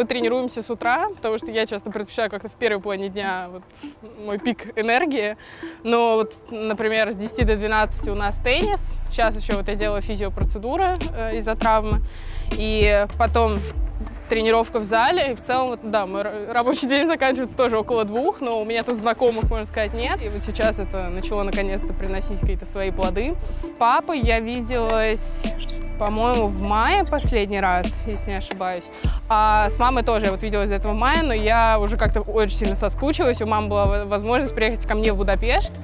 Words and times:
мы 0.00 0.06
тренируемся 0.06 0.62
с 0.62 0.70
утра, 0.70 1.10
потому 1.14 1.36
что 1.36 1.50
я 1.50 1.66
часто 1.66 1.90
предпочитаю 1.90 2.30
как-то 2.30 2.48
в 2.48 2.54
первой 2.54 2.80
половине 2.80 3.10
дня 3.10 3.48
вот, 3.50 3.62
мой 4.18 4.38
пик 4.38 4.68
энергии. 4.78 5.36
Но 5.82 6.14
вот, 6.14 6.38
например, 6.50 7.12
с 7.12 7.16
10 7.16 7.46
до 7.46 7.56
12 7.56 8.08
у 8.08 8.14
нас 8.14 8.38
теннис. 8.38 8.80
Сейчас 9.10 9.36
еще 9.36 9.52
вот 9.52 9.68
я 9.68 9.74
делаю 9.74 10.00
физиопроцедуры 10.00 10.96
э, 11.14 11.36
из-за 11.36 11.54
травмы. 11.54 12.00
И 12.52 13.06
потом 13.18 13.60
тренировка 14.30 14.78
в 14.78 14.84
зале. 14.84 15.32
И 15.32 15.34
в 15.34 15.42
целом, 15.42 15.68
вот, 15.70 15.80
да, 15.82 16.06
мой 16.06 16.22
рабочий 16.50 16.88
день 16.88 17.06
заканчивается 17.06 17.56
тоже 17.56 17.76
около 17.76 18.04
двух, 18.04 18.40
но 18.40 18.62
у 18.62 18.64
меня 18.64 18.82
тут 18.82 18.96
знакомых, 18.96 19.50
можно 19.50 19.66
сказать, 19.66 19.92
нет. 19.92 20.22
И 20.22 20.28
вот 20.28 20.42
сейчас 20.42 20.78
это 20.78 21.08
начало 21.08 21.42
наконец-то 21.42 21.92
приносить 21.92 22.40
какие-то 22.40 22.64
свои 22.64 22.90
плоды. 22.90 23.34
С 23.62 23.70
папой 23.78 24.20
я 24.20 24.40
виделась 24.40 25.42
по-моему, 25.98 26.46
в 26.46 26.58
мае 26.62 27.04
последний 27.04 27.60
раз, 27.60 27.86
если 28.06 28.30
не 28.30 28.36
ошибаюсь. 28.38 28.84
А 29.28 29.68
с 29.68 29.78
мамой 29.78 30.02
тоже 30.02 30.24
я 30.26 30.30
вот 30.30 30.40
виделась 30.40 30.70
до 30.70 30.76
этого 30.76 30.94
мая, 30.94 31.22
но 31.22 31.34
я 31.34 31.78
уже 31.78 31.98
как-то 31.98 32.22
очень 32.22 32.56
сильно 32.56 32.74
соскучилась. 32.74 33.42
У 33.42 33.46
мамы 33.46 33.68
была 33.68 34.06
возможность 34.06 34.54
приехать 34.54 34.86
ко 34.86 34.94
мне 34.94 35.12
в 35.12 35.18
Будапешт. 35.18 35.74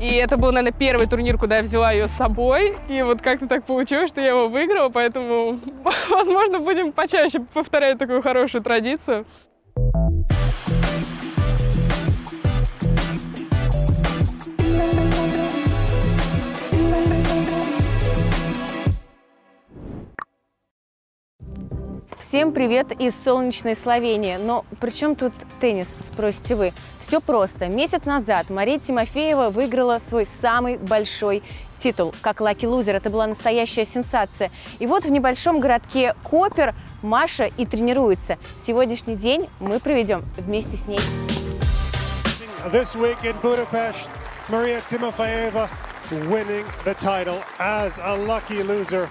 И 0.00 0.14
это 0.14 0.36
был, 0.36 0.52
наверное, 0.52 0.76
первый 0.76 1.06
турнир, 1.06 1.38
куда 1.38 1.58
я 1.58 1.62
взяла 1.62 1.92
ее 1.92 2.08
с 2.08 2.12
собой. 2.12 2.76
И 2.88 3.02
вот 3.02 3.20
как-то 3.20 3.46
так 3.46 3.64
получилось, 3.64 4.10
что 4.10 4.20
я 4.20 4.30
его 4.30 4.48
выиграла, 4.48 4.88
поэтому, 4.88 5.60
возможно, 6.10 6.58
будем 6.58 6.92
почаще 6.92 7.40
повторять 7.40 7.98
такую 7.98 8.22
хорошую 8.22 8.62
традицию. 8.62 9.24
Всем 22.34 22.50
привет 22.50 22.90
из 23.00 23.14
солнечной 23.14 23.76
Словении. 23.76 24.38
Но 24.38 24.64
при 24.80 24.90
чем 24.90 25.14
тут 25.14 25.32
теннис, 25.60 25.86
спросите 26.04 26.56
вы? 26.56 26.72
Все 26.98 27.20
просто. 27.20 27.68
Месяц 27.68 28.06
назад 28.06 28.50
Мария 28.50 28.80
Тимофеева 28.80 29.50
выиграла 29.50 30.00
свой 30.00 30.26
самый 30.26 30.76
большой 30.76 31.44
титул. 31.78 32.12
Как 32.22 32.40
лаки 32.40 32.66
лузер, 32.66 32.96
это 32.96 33.08
была 33.08 33.28
настоящая 33.28 33.86
сенсация. 33.86 34.50
И 34.80 34.86
вот 34.88 35.04
в 35.04 35.12
небольшом 35.12 35.60
городке 35.60 36.16
Копер 36.24 36.74
Маша 37.02 37.50
и 37.56 37.66
тренируется. 37.66 38.36
Сегодняшний 38.60 39.14
день 39.14 39.48
мы 39.60 39.78
проведем 39.78 40.24
вместе 40.36 40.76
с 40.76 40.88
ней. 40.88 40.98
This 42.72 42.96
week 42.96 43.18
in 43.22 43.36
Budapest, 43.42 44.08
Maria 44.48 44.82
Timofeeva 44.90 45.68
winning 46.28 46.64
the 46.84 46.94
title 46.94 47.38
as 47.60 48.00
a 48.02 48.16
lucky 48.26 48.64
loser. 48.64 49.08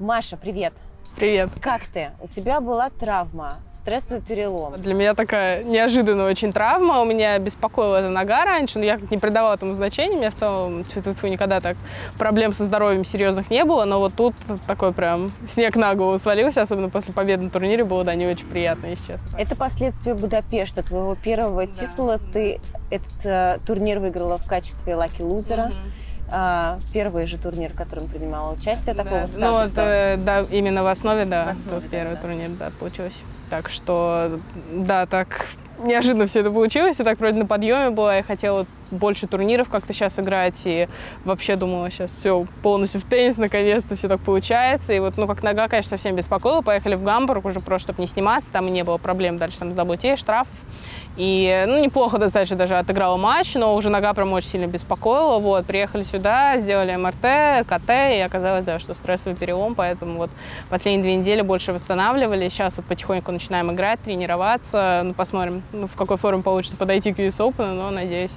Маша, 0.00 0.38
привет! 0.38 0.72
Привет. 1.14 1.50
Как 1.60 1.82
ты? 1.84 2.12
У 2.22 2.28
тебя 2.28 2.62
была 2.62 2.88
травма, 2.88 3.56
стрессовый 3.70 4.22
перелом. 4.22 4.80
Для 4.80 4.94
меня 4.94 5.12
такая 5.14 5.62
неожиданная 5.62 6.30
очень 6.30 6.54
травма. 6.54 7.00
У 7.00 7.04
меня 7.04 7.38
беспокоила 7.38 7.96
эта 7.96 8.08
нога 8.08 8.46
раньше, 8.46 8.78
но 8.78 8.86
я 8.86 8.98
не 9.10 9.18
придавала 9.18 9.54
этому 9.54 9.74
значения. 9.74 10.14
У 10.14 10.18
меня 10.20 10.30
в 10.30 10.36
целом 10.36 10.84
тьфу 10.84 11.26
никогда 11.26 11.60
так 11.60 11.76
проблем 12.16 12.54
со 12.54 12.64
здоровьем 12.64 13.04
серьезных 13.04 13.50
не 13.50 13.62
было. 13.66 13.84
Но 13.84 13.98
вот 13.98 14.14
тут 14.14 14.34
такой 14.66 14.94
прям 14.94 15.32
снег 15.46 15.76
на 15.76 15.94
голову 15.94 16.16
свалился, 16.16 16.62
особенно 16.62 16.88
после 16.88 17.12
победы 17.12 17.42
на 17.42 17.50
турнире 17.50 17.84
было, 17.84 18.02
да, 18.02 18.14
не 18.14 18.26
очень 18.26 18.46
приятно, 18.46 18.86
если 18.86 19.12
честно. 19.12 19.36
Это 19.36 19.54
последствия 19.54 20.14
Будапешта, 20.14 20.82
твоего 20.82 21.14
первого 21.14 21.66
да. 21.66 21.72
титула. 21.72 22.20
Ты 22.32 22.58
этот 22.90 23.26
э, 23.26 23.58
турнир 23.66 23.98
выиграла 23.98 24.38
в 24.38 24.46
качестве 24.46 24.94
лаки-лузера. 24.94 25.66
Угу. 25.66 25.74
А, 26.32 26.78
первый 26.92 27.26
же 27.26 27.38
турнир, 27.38 27.72
в 27.72 27.76
котором 27.76 28.06
принимала 28.06 28.52
участие 28.52 28.94
такого 28.94 29.22
да. 29.22 29.26
статуса. 29.26 29.50
Ну, 29.50 29.58
это, 29.58 30.16
да, 30.22 30.40
именно 30.50 30.82
в 30.82 30.86
основе, 30.86 31.24
да, 31.24 31.46
в 31.46 31.48
основе, 31.48 31.88
первый 31.88 32.14
да. 32.14 32.20
турнир, 32.20 32.48
да, 32.50 32.70
получилось. 32.78 33.22
Так 33.50 33.68
что, 33.68 34.38
да, 34.72 35.06
так 35.06 35.46
неожиданно 35.82 36.26
все 36.26 36.40
это 36.40 36.50
получилось. 36.50 36.96
Я 36.98 37.04
так 37.04 37.18
вроде 37.18 37.40
на 37.40 37.46
подъеме 37.46 37.90
была, 37.90 38.16
я 38.16 38.22
хотела 38.22 38.66
больше 38.90 39.26
турниров 39.26 39.68
как-то 39.68 39.92
сейчас 39.92 40.18
играть, 40.18 40.60
и 40.64 40.88
вообще 41.24 41.56
думала, 41.56 41.90
сейчас 41.90 42.10
все 42.10 42.46
полностью 42.62 43.00
в 43.00 43.04
теннис, 43.04 43.36
наконец-то 43.36 43.96
все 43.96 44.08
так 44.08 44.20
получается. 44.20 44.92
И 44.92 44.98
вот, 44.98 45.16
ну, 45.16 45.26
как 45.26 45.42
нога, 45.42 45.68
конечно, 45.68 45.90
совсем 45.90 46.16
беспокоила. 46.16 46.60
Поехали 46.60 46.94
в 46.94 47.02
Гамбург 47.02 47.44
уже 47.44 47.60
просто, 47.60 47.86
чтобы 47.86 48.02
не 48.02 48.08
сниматься, 48.08 48.52
там 48.52 48.66
и 48.68 48.70
не 48.70 48.84
было 48.84 48.98
проблем 48.98 49.36
дальше 49.36 49.58
там 49.58 49.72
с 49.72 49.74
заботей, 49.74 50.16
штрафов. 50.16 50.54
И, 51.16 51.64
ну, 51.66 51.78
неплохо 51.82 52.18
достаточно 52.18 52.56
даже 52.56 52.76
отыграла 52.76 53.16
матч, 53.16 53.54
но 53.54 53.74
уже 53.74 53.90
нога 53.90 54.14
прям 54.14 54.32
очень 54.32 54.50
сильно 54.50 54.66
беспокоила. 54.66 55.38
Вот, 55.38 55.66
приехали 55.66 56.02
сюда, 56.02 56.56
сделали 56.58 56.94
МРТ, 56.94 57.66
КТ, 57.66 57.90
и 58.16 58.20
оказалось, 58.20 58.64
да, 58.64 58.78
что 58.78 58.94
стрессовый 58.94 59.36
перелом, 59.36 59.74
поэтому 59.74 60.18
вот 60.18 60.30
последние 60.68 61.02
две 61.02 61.16
недели 61.16 61.42
больше 61.42 61.72
восстанавливали. 61.72 62.48
Сейчас 62.48 62.76
вот 62.76 62.86
потихоньку 62.86 63.32
начинаем 63.32 63.70
играть, 63.72 64.00
тренироваться. 64.00 65.02
Ну, 65.04 65.14
посмотрим, 65.14 65.62
ну, 65.72 65.86
в 65.86 65.96
какой 65.96 66.16
форме 66.16 66.42
получится 66.42 66.76
подойти 66.76 67.12
к 67.12 67.18
US 67.18 67.38
Open, 67.38 67.72
но, 67.72 67.90
надеюсь, 67.90 68.36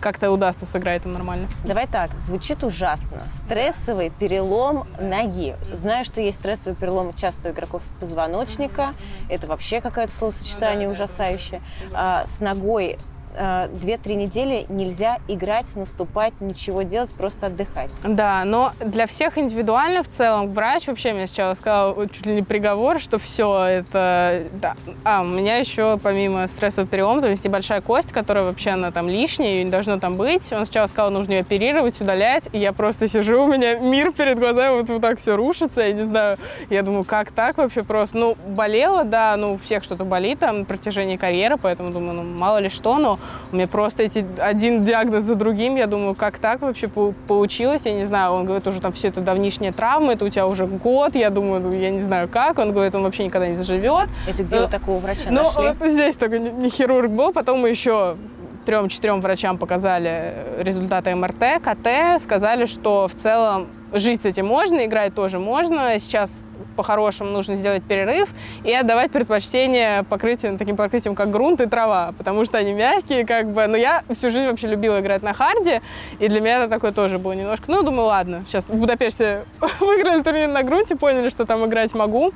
как-то 0.00 0.30
удастся 0.30 0.64
сыграть 0.64 1.02
там 1.02 1.12
нормально. 1.12 1.48
Давай 1.64 1.86
так, 1.86 2.10
звучит 2.12 2.62
ужасно. 2.62 3.20
Стрессовый 3.32 4.10
перелом 4.10 4.86
ноги. 5.00 5.56
Знаю, 5.72 6.04
что 6.04 6.20
есть 6.20 6.38
стрессовый 6.38 6.76
перелом 6.76 7.12
часто 7.14 7.48
у 7.48 7.52
игроков 7.52 7.82
позвоночника. 8.00 8.90
Это 9.28 9.46
вообще 9.46 9.80
какое-то 9.80 10.12
словосочетание 10.12 10.88
ну, 10.88 10.94
да, 10.94 11.04
ужасающее. 11.04 11.60
Да, 11.90 11.98
да. 11.98 12.11
С 12.20 12.40
ногой 12.40 12.98
Э, 13.34 13.68
две-три 13.72 14.14
недели 14.14 14.66
нельзя 14.68 15.18
играть, 15.26 15.74
наступать, 15.74 16.34
ничего 16.40 16.82
делать, 16.82 17.14
просто 17.14 17.46
отдыхать. 17.46 17.90
Да, 18.04 18.44
но 18.44 18.72
для 18.80 19.06
всех 19.06 19.38
индивидуально 19.38 20.02
в 20.02 20.08
целом. 20.08 20.52
Врач 20.52 20.86
вообще 20.86 21.12
мне 21.12 21.26
сначала 21.26 21.54
сказал 21.54 21.96
чуть 22.08 22.26
ли 22.26 22.34
не 22.34 22.42
приговор, 22.42 23.00
что 23.00 23.18
все 23.18 23.64
это... 23.64 24.44
Да. 24.52 24.74
А, 25.04 25.22
у 25.22 25.24
меня 25.24 25.56
еще 25.56 25.98
помимо 26.02 26.46
стрессового 26.46 26.88
перелома, 26.88 27.22
то 27.22 27.30
есть 27.30 27.44
небольшая 27.44 27.80
кость, 27.80 28.12
которая 28.12 28.44
вообще 28.44 28.70
она 28.70 28.90
там 28.90 29.08
лишняя, 29.08 29.52
ее 29.52 29.64
не 29.64 29.70
должно 29.70 29.98
там 29.98 30.14
быть. 30.14 30.52
Он 30.52 30.66
сначала 30.66 30.86
сказал, 30.86 31.10
нужно 31.10 31.32
ее 31.32 31.40
оперировать, 31.40 32.00
удалять, 32.00 32.48
и 32.52 32.58
я 32.58 32.72
просто 32.72 33.08
сижу, 33.08 33.44
у 33.44 33.48
меня 33.48 33.78
мир 33.78 34.12
перед 34.12 34.38
глазами 34.38 34.76
вот, 34.76 34.90
вот 34.90 35.00
так 35.00 35.18
все 35.18 35.36
рушится, 35.36 35.80
я 35.80 35.92
не 35.92 36.04
знаю. 36.04 36.36
Я 36.68 36.82
думаю, 36.82 37.04
как 37.04 37.32
так 37.32 37.56
вообще 37.56 37.82
просто? 37.82 38.18
Ну, 38.18 38.36
болело, 38.48 39.04
да, 39.04 39.36
ну, 39.38 39.54
у 39.54 39.56
всех 39.56 39.82
что-то 39.84 40.04
болит 40.04 40.40
там 40.40 40.60
на 40.60 40.64
протяжении 40.66 41.16
карьеры, 41.16 41.56
поэтому 41.56 41.92
думаю, 41.92 42.14
ну, 42.14 42.22
мало 42.22 42.58
ли 42.58 42.68
что, 42.68 42.98
но 42.98 43.18
у 43.50 43.56
меня 43.56 43.66
просто 43.66 44.02
эти 44.02 44.24
один 44.38 44.82
диагноз 44.82 45.24
за 45.24 45.34
другим. 45.34 45.76
Я 45.76 45.86
думаю, 45.86 46.14
как 46.14 46.38
так 46.38 46.62
вообще 46.62 46.88
получилось? 46.88 47.82
Я 47.84 47.92
не 47.92 48.04
знаю. 48.04 48.32
Он 48.32 48.44
говорит, 48.44 48.66
уже 48.66 48.80
там 48.80 48.92
все 48.92 49.08
это 49.08 49.20
давнишняя 49.20 49.72
травма, 49.72 50.12
это 50.12 50.24
у 50.24 50.28
тебя 50.28 50.46
уже 50.46 50.66
год. 50.66 51.14
Я 51.14 51.30
думаю, 51.30 51.60
ну, 51.60 51.72
я 51.72 51.90
не 51.90 52.00
знаю 52.00 52.28
как. 52.28 52.58
Он 52.58 52.72
говорит, 52.72 52.94
он 52.94 53.02
вообще 53.02 53.24
никогда 53.24 53.48
не 53.48 53.56
заживет. 53.56 54.08
Это 54.28 54.42
где 54.42 54.56
но, 54.56 54.62
вы 54.62 54.68
такого 54.70 54.98
врача 54.98 55.30
ну, 55.30 55.42
нашли? 55.42 55.74
Вот 55.78 55.88
здесь 55.88 56.16
только 56.16 56.38
не 56.38 56.68
хирург 56.68 57.10
был. 57.10 57.32
Потом 57.32 57.60
мы 57.60 57.68
еще 57.68 58.16
трем-четырем 58.64 59.20
врачам 59.20 59.58
показали 59.58 60.34
результаты 60.58 61.14
МРТ, 61.14 61.62
КТ, 61.62 62.22
сказали, 62.22 62.66
что 62.66 63.08
в 63.08 63.14
целом 63.14 63.68
жить 63.92 64.22
с 64.22 64.24
этим 64.26 64.46
можно, 64.46 64.84
играть 64.86 65.14
тоже 65.14 65.38
можно. 65.38 65.98
Сейчас 65.98 66.32
по-хорошему 66.72 67.30
нужно 67.30 67.54
сделать 67.54 67.82
перерыв 67.82 68.28
и 68.64 68.72
отдавать 68.72 69.10
предпочтение 69.10 70.02
покрытиям, 70.04 70.58
таким 70.58 70.76
покрытиям, 70.76 71.14
как 71.14 71.30
грунт 71.30 71.60
и 71.60 71.66
трава, 71.66 72.12
потому 72.16 72.44
что 72.44 72.58
они 72.58 72.72
мягкие, 72.72 73.26
как 73.26 73.52
бы. 73.52 73.66
Но 73.66 73.76
я 73.76 74.02
всю 74.10 74.30
жизнь 74.30 74.46
вообще 74.46 74.68
любила 74.68 75.00
играть 75.00 75.22
на 75.22 75.34
харде, 75.34 75.82
и 76.18 76.28
для 76.28 76.40
меня 76.40 76.62
это 76.62 76.68
такое 76.68 76.92
тоже 76.92 77.18
было 77.18 77.32
немножко. 77.32 77.70
Ну, 77.70 77.82
думаю, 77.82 78.06
ладно, 78.06 78.44
сейчас 78.46 78.64
в 78.64 78.74
Будапеште 78.74 79.44
выиграли 79.80 80.22
турнир 80.22 80.48
на 80.48 80.62
грунте, 80.62 80.96
поняли, 80.96 81.28
что 81.28 81.46
там 81.46 81.64
играть 81.66 81.94
могу, 81.94 82.32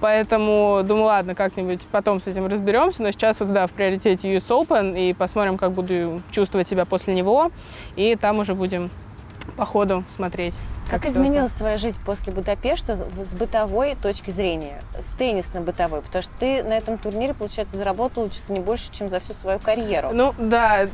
поэтому 0.00 0.80
думаю, 0.84 1.06
ладно, 1.06 1.34
как-нибудь 1.34 1.82
потом 1.90 2.20
с 2.20 2.26
этим 2.26 2.46
разберемся, 2.46 3.02
но 3.02 3.10
сейчас 3.10 3.40
вот, 3.40 3.52
да, 3.52 3.66
в 3.66 3.72
приоритете 3.72 4.34
US 4.36 4.48
Open, 4.48 4.98
и 4.98 5.12
посмотрим, 5.12 5.56
как 5.56 5.72
буду 5.72 6.20
чувствовать 6.30 6.68
себя 6.68 6.84
после 6.84 7.14
него, 7.14 7.50
и 7.96 8.16
там 8.16 8.38
уже 8.38 8.54
будем 8.54 8.90
по 9.56 9.64
ходу 9.64 10.04
смотреть. 10.08 10.54
Как, 10.88 11.02
как 11.02 11.10
изменилась 11.10 11.52
твоя 11.52 11.78
жизнь 11.78 11.98
после 12.04 12.32
Будапешта 12.32 12.94
с 12.94 13.34
бытовой 13.34 13.96
точки 14.00 14.30
зрения, 14.30 14.80
с 14.96 15.12
теннисно-бытовой? 15.18 16.00
Потому 16.02 16.22
что 16.22 16.32
ты 16.38 16.62
на 16.62 16.74
этом 16.74 16.96
турнире, 16.96 17.34
получается, 17.34 17.76
заработала 17.76 18.30
чуть 18.30 18.48
не 18.48 18.60
больше, 18.60 18.92
чем 18.92 19.10
за 19.10 19.18
всю 19.18 19.34
свою 19.34 19.58
карьеру. 19.58 20.10
Ну, 20.12 20.32
да. 20.38 20.86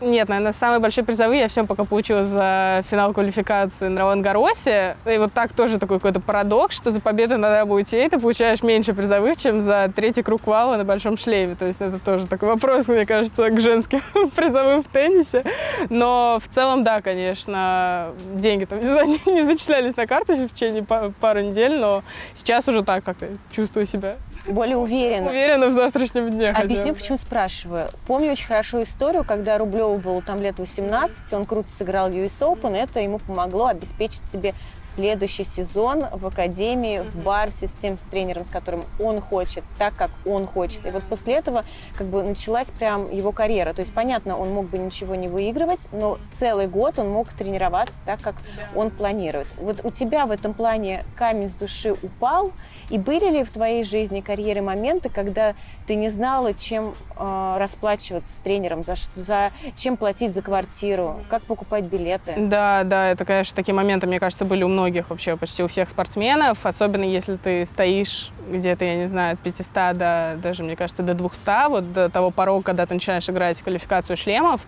Нет, 0.00 0.28
наверное, 0.28 0.54
самые 0.54 0.78
большие 0.78 1.04
призовые 1.04 1.42
я 1.42 1.48
всем 1.48 1.66
пока 1.66 1.84
получила 1.84 2.24
за 2.24 2.84
финал 2.88 3.12
квалификации 3.12 3.88
на 3.88 4.00
Ролан 4.00 4.22
Гаросе. 4.22 4.96
И 5.04 5.18
вот 5.18 5.34
так 5.34 5.52
тоже 5.52 5.78
такой 5.78 5.98
какой-то 5.98 6.20
парадокс, 6.20 6.74
что 6.74 6.90
за 6.90 7.00
победу 7.00 7.36
на 7.36 7.60
WTA 7.60 8.08
ты 8.08 8.18
получаешь 8.18 8.62
меньше 8.62 8.94
призовых, 8.94 9.36
чем 9.36 9.60
за 9.60 9.92
третий 9.94 10.22
круг 10.22 10.46
вала 10.46 10.76
на 10.76 10.84
большом 10.84 11.18
шлеме. 11.18 11.54
То 11.54 11.66
есть 11.66 11.80
это 11.82 11.98
тоже 11.98 12.26
такой 12.26 12.48
вопрос, 12.48 12.88
мне 12.88 13.04
кажется, 13.04 13.50
к 13.50 13.60
женским 13.60 14.00
призовым 14.34 14.82
в 14.82 14.86
теннисе. 14.86 15.44
Но 15.90 16.40
в 16.42 16.54
целом, 16.54 16.82
да, 16.82 17.02
конечно, 17.02 18.12
деньги 18.34 18.64
там 18.64 18.80
не 18.80 19.33
зачислялись 19.42 19.96
на 19.96 20.06
карту 20.06 20.34
в 20.34 20.48
течение 20.50 20.82
пары 20.82 21.42
недель, 21.42 21.78
но 21.78 22.02
сейчас 22.34 22.68
уже 22.68 22.82
так 22.82 23.04
как-то 23.04 23.28
чувствую 23.52 23.86
себя 23.86 24.16
более 24.46 24.76
уверенно. 24.76 25.30
Уверена 25.30 25.68
в 25.68 25.72
завтрашнем 25.72 26.30
дне. 26.30 26.50
Объясню, 26.50 26.88
хотя. 26.88 27.00
почему 27.00 27.18
спрашиваю. 27.18 27.88
Помню 28.06 28.32
очень 28.32 28.46
хорошо 28.46 28.82
историю, 28.82 29.24
когда 29.24 29.58
Рублеву 29.58 29.96
было 29.96 30.20
там 30.22 30.42
лет 30.42 30.58
18, 30.58 31.32
он 31.32 31.46
круто 31.46 31.68
сыграл 31.70 32.10
US 32.10 32.40
Open, 32.40 32.76
это 32.76 33.00
ему 33.00 33.18
помогло 33.18 33.66
обеспечить 33.66 34.26
себе 34.26 34.54
следующий 34.80 35.44
сезон 35.44 36.04
в 36.12 36.26
академии, 36.26 37.00
mm-hmm. 37.00 37.10
в 37.10 37.24
Барсе 37.24 37.66
с 37.66 37.72
тем 37.72 37.96
с 37.96 38.02
тренером, 38.02 38.44
с 38.44 38.50
которым 38.50 38.84
он 39.00 39.20
хочет, 39.20 39.64
так, 39.78 39.94
как 39.94 40.10
он 40.26 40.46
хочет. 40.46 40.82
Да. 40.82 40.90
И 40.90 40.92
вот 40.92 41.02
после 41.04 41.34
этого 41.34 41.64
как 41.96 42.06
бы 42.06 42.22
началась 42.22 42.70
прям 42.70 43.10
его 43.10 43.32
карьера. 43.32 43.72
То 43.72 43.80
есть, 43.80 43.94
понятно, 43.94 44.38
он 44.38 44.50
мог 44.52 44.68
бы 44.68 44.78
ничего 44.78 45.14
не 45.14 45.28
выигрывать, 45.28 45.86
но 45.90 46.18
целый 46.32 46.68
год 46.68 46.98
он 46.98 47.08
мог 47.08 47.28
тренироваться 47.28 48.02
так, 48.04 48.20
как 48.20 48.36
да. 48.56 48.78
он 48.78 48.90
планирует. 48.90 49.48
Вот 49.58 49.80
у 49.84 49.90
тебя 49.90 50.26
в 50.26 50.30
этом 50.30 50.54
плане 50.54 51.02
камень 51.16 51.48
с 51.48 51.54
души 51.54 51.92
упал, 51.92 52.52
и 52.90 52.98
были 52.98 53.30
ли 53.30 53.44
в 53.44 53.50
твоей 53.50 53.84
жизни 53.84 54.20
карьеры 54.20 54.33
моменты, 54.60 55.08
когда 55.08 55.54
ты 55.86 55.94
не 55.94 56.08
знала, 56.08 56.54
чем 56.54 56.94
э, 57.16 57.56
расплачиваться 57.58 58.32
с 58.32 58.36
тренером, 58.36 58.84
за, 58.84 58.94
за 59.16 59.50
чем 59.76 59.96
платить 59.96 60.32
за 60.32 60.42
квартиру, 60.42 61.20
как 61.28 61.42
покупать 61.42 61.84
билеты? 61.84 62.34
Да, 62.36 62.82
да, 62.84 63.10
это, 63.10 63.24
конечно, 63.24 63.54
такие 63.54 63.74
моменты, 63.74 64.06
мне 64.06 64.20
кажется, 64.20 64.44
были 64.44 64.62
у 64.62 64.68
многих 64.68 65.10
вообще, 65.10 65.36
почти 65.36 65.62
у 65.62 65.68
всех 65.68 65.88
спортсменов, 65.88 66.66
особенно 66.66 67.04
если 67.04 67.36
ты 67.36 67.66
стоишь 67.66 68.30
где-то, 68.50 68.84
я 68.84 68.96
не 68.96 69.06
знаю, 69.06 69.34
от 69.34 69.40
500 69.40 69.96
до, 69.96 70.38
даже, 70.42 70.62
мне 70.62 70.76
кажется, 70.76 71.02
до 71.02 71.14
200, 71.14 71.68
вот 71.68 71.92
до 71.92 72.08
того 72.08 72.30
порога, 72.30 72.64
когда 72.64 72.86
ты 72.86 72.94
начинаешь 72.94 73.28
играть 73.28 73.58
в 73.58 73.64
квалификацию 73.64 74.16
шлемов, 74.16 74.62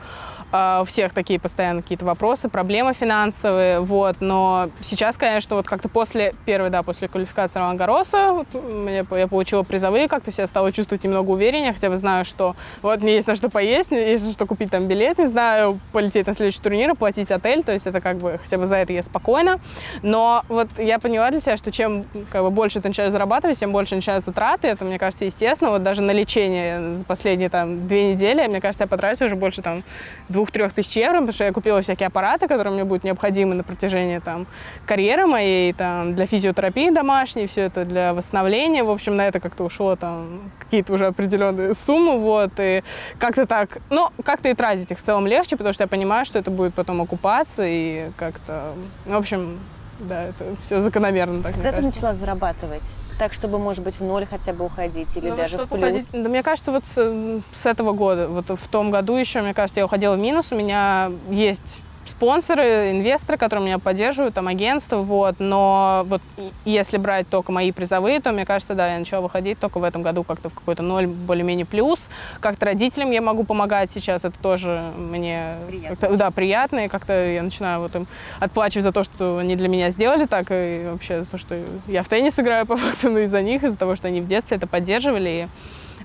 а, 0.52 0.82
у 0.82 0.84
всех 0.84 1.12
такие 1.12 1.40
постоянно 1.40 1.82
какие-то 1.82 2.04
вопросы, 2.04 2.48
проблемы 2.48 2.94
финансовые, 2.94 3.80
вот, 3.80 4.16
но 4.20 4.68
сейчас, 4.80 5.16
конечно, 5.16 5.56
вот 5.56 5.66
как-то 5.66 5.88
после 5.88 6.34
первой, 6.44 6.70
да, 6.70 6.82
после 6.82 7.08
квалификации 7.08 7.58
Ролан 7.58 7.76
Гароса, 7.76 8.32
вот, 8.32 8.46
мне, 8.54 9.04
я 9.10 9.26
получила 9.26 9.64
призовые, 9.64 10.06
как-то 10.08 10.30
себя 10.30 10.46
стала 10.46 10.70
чувствовать 10.70 11.02
немного 11.02 11.30
увереннее, 11.30 11.72
хотя 11.72 11.90
бы 11.90 11.96
знаю, 11.96 12.24
что 12.24 12.54
вот 12.82 13.00
мне 13.00 13.16
есть 13.16 13.26
на 13.26 13.34
что 13.34 13.50
поесть, 13.50 13.90
есть 13.90 14.24
на 14.24 14.32
что 14.32 14.46
купить 14.46 14.70
там 14.70 14.86
билет, 14.86 15.18
не 15.18 15.26
знаю, 15.26 15.80
полететь 15.92 16.26
на 16.28 16.34
следующий 16.34 16.60
турнир, 16.60 16.90
оплатить 16.90 17.30
отель, 17.32 17.64
то 17.64 17.72
есть 17.72 17.86
это 17.86 18.00
как 18.00 18.18
бы 18.18 18.38
хотя 18.40 18.56
бы 18.56 18.66
за 18.66 18.76
это 18.76 18.92
я 18.92 19.02
спокойна, 19.02 19.58
но 20.02 20.44
вот 20.48 20.68
я 20.78 21.00
поняла 21.00 21.30
для 21.32 21.40
себя, 21.40 21.56
что 21.56 21.72
чем 21.72 22.04
как 22.30 22.42
бы 22.42 22.50
больше 22.50 22.80
ты 22.80 22.88
начинаешь 22.88 23.12
зарабатывать, 23.12 23.58
тем 23.66 23.72
больше 23.72 23.96
начинаются 23.96 24.32
траты, 24.32 24.68
это, 24.68 24.84
мне 24.84 24.96
кажется, 24.96 25.24
естественно, 25.24 25.70
вот 25.70 25.82
даже 25.82 26.00
на 26.00 26.12
лечение 26.12 26.94
за 26.94 27.04
последние 27.04 27.48
там 27.48 27.88
две 27.88 28.12
недели, 28.12 28.46
мне 28.46 28.60
кажется, 28.60 28.84
я 28.84 28.88
потратила 28.88 29.26
уже 29.26 29.34
больше 29.34 29.60
там 29.60 29.82
двух-трех 30.28 30.72
тысяч 30.72 30.96
евро, 30.96 31.14
потому 31.14 31.32
что 31.32 31.44
я 31.44 31.52
купила 31.52 31.82
всякие 31.82 32.06
аппараты, 32.06 32.46
которые 32.46 32.72
мне 32.74 32.84
будут 32.84 33.02
необходимы 33.02 33.56
на 33.56 33.64
протяжении 33.64 34.20
там, 34.20 34.46
карьеры 34.86 35.26
моей, 35.26 35.72
там, 35.72 36.14
для 36.14 36.26
физиотерапии 36.26 36.90
домашней, 36.90 37.48
все 37.48 37.62
это 37.62 37.84
для 37.84 38.14
восстановления. 38.14 38.84
В 38.84 38.90
общем, 38.90 39.16
на 39.16 39.26
это 39.26 39.40
как-то 39.40 39.64
ушло 39.64 39.96
там 39.96 40.52
какие-то 40.60 40.92
уже 40.92 41.06
определенные 41.06 41.74
суммы, 41.74 42.18
вот, 42.18 42.52
и 42.58 42.84
как-то 43.18 43.46
так, 43.46 43.78
ну, 43.90 44.10
как-то 44.24 44.48
и 44.48 44.54
тратить 44.54 44.92
их 44.92 44.98
в 44.98 45.02
целом 45.02 45.26
легче, 45.26 45.56
потому 45.56 45.72
что 45.72 45.82
я 45.82 45.88
понимаю, 45.88 46.24
что 46.24 46.38
это 46.38 46.52
будет 46.52 46.74
потом 46.74 47.00
окупаться, 47.00 47.64
и 47.66 48.10
как-то, 48.16 48.74
в 49.06 49.16
общем, 49.16 49.58
да, 49.98 50.24
это 50.24 50.44
все 50.60 50.80
закономерно. 50.80 51.42
Так, 51.42 51.54
Когда 51.54 51.72
ты 51.72 51.82
начала 51.82 52.14
зарабатывать? 52.14 52.84
Так, 53.18 53.32
чтобы, 53.32 53.58
может 53.58 53.82
быть, 53.82 53.98
в 53.98 54.04
ноль 54.04 54.26
хотя 54.26 54.52
бы 54.52 54.66
уходить 54.66 55.16
или 55.16 55.30
ну, 55.30 55.36
даже 55.36 55.56
в 55.56 55.68
плюс? 55.68 55.78
Уходить, 55.80 56.06
да, 56.12 56.28
мне 56.28 56.42
кажется, 56.42 56.70
вот 56.70 56.84
с, 56.86 57.40
с 57.54 57.66
этого 57.66 57.92
года, 57.92 58.28
вот 58.28 58.46
в 58.48 58.68
том 58.68 58.90
году 58.90 59.16
еще, 59.16 59.40
мне 59.40 59.54
кажется, 59.54 59.80
я 59.80 59.86
уходила 59.86 60.14
в 60.14 60.18
минус, 60.18 60.48
у 60.50 60.56
меня 60.56 61.10
есть 61.30 61.80
спонсоры, 62.08 62.92
инвесторы, 62.92 63.38
которые 63.38 63.66
меня 63.66 63.78
поддерживают, 63.78 64.34
там 64.34 64.48
агентство, 64.48 64.98
вот. 64.98 65.36
Но 65.38 66.04
вот 66.06 66.22
если 66.64 66.96
брать 66.96 67.28
только 67.28 67.52
мои 67.52 67.72
призовые, 67.72 68.20
то, 68.20 68.32
мне 68.32 68.44
кажется, 68.44 68.74
да, 68.74 68.92
я 68.92 68.98
начала 68.98 69.20
выходить 69.22 69.58
только 69.58 69.78
в 69.78 69.84
этом 69.84 70.02
году 70.02 70.24
как-то 70.24 70.48
в 70.48 70.54
какой-то 70.54 70.82
ноль, 70.82 71.06
более-менее 71.06 71.66
плюс. 71.66 72.08
Как-то 72.40 72.66
родителям 72.66 73.10
я 73.10 73.22
могу 73.22 73.44
помогать 73.44 73.90
сейчас, 73.90 74.24
это 74.24 74.38
тоже 74.38 74.92
мне 74.96 75.56
приятно. 75.66 76.16
да, 76.16 76.30
приятно, 76.30 76.86
и 76.86 76.88
как-то 76.88 77.12
я 77.12 77.42
начинаю 77.42 77.80
вот 77.80 77.94
им 77.94 78.06
отплачивать 78.40 78.84
за 78.84 78.92
то, 78.92 79.04
что 79.04 79.38
они 79.38 79.56
для 79.56 79.68
меня 79.68 79.90
сделали 79.90 80.26
так, 80.26 80.46
и 80.50 80.88
вообще 80.90 81.24
за 81.24 81.30
то, 81.30 81.38
что 81.38 81.58
я 81.86 82.02
в 82.02 82.08
теннис 82.08 82.38
играю 82.38 82.66
по 82.66 82.76
факту, 82.76 83.10
но 83.10 83.20
из-за 83.20 83.42
них, 83.42 83.64
из-за 83.64 83.76
того, 83.76 83.96
что 83.96 84.08
они 84.08 84.20
в 84.20 84.26
детстве 84.26 84.56
это 84.56 84.66
поддерживали, 84.66 85.30
и 85.30 85.48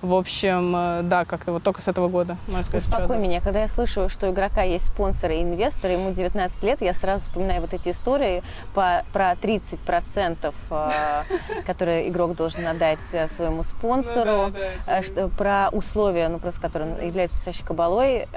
в 0.02 0.16
общем, 0.16 0.74
э, 0.76 1.02
да, 1.04 1.26
как-то 1.26 1.52
вот 1.52 1.64
только 1.64 1.82
с 1.82 1.88
этого 1.88 2.08
года, 2.08 2.38
можно 2.48 2.64
сказать. 2.64 2.84
Успокой 2.84 3.08
сразу. 3.08 3.22
меня, 3.22 3.40
когда 3.40 3.62
я 3.62 3.68
слышу, 3.68 4.10
что 4.10 4.28
у 4.28 4.32
игрока 4.34 4.64
есть 4.64 4.88
спонсоры 4.88 5.36
и 5.36 5.42
инвесторы, 5.44 5.94
ему 5.94 6.12
19 6.12 6.64
лет, 6.64 6.82
я 6.82 6.94
сразу 6.94 7.26
вспоминаю 7.26 7.62
вот 7.62 7.74
эти 7.74 7.90
истории 7.90 8.42
по, 8.74 9.04
про 9.14 9.34
30%, 9.34 10.54
э, 10.72 11.62
которые 11.66 12.10
игрок 12.10 12.36
должен 12.36 12.66
отдать 12.66 13.04
э, 13.14 13.28
своему 13.28 13.62
спонсору, 13.64 14.54
ну, 15.16 15.30
про 15.38 15.70
условия, 15.72 16.30
ну 16.30 16.40
просто 16.40 16.62
который 16.62 17.06
является 17.06 17.38
настоящей 17.38 17.64
кабалой. 17.64 18.28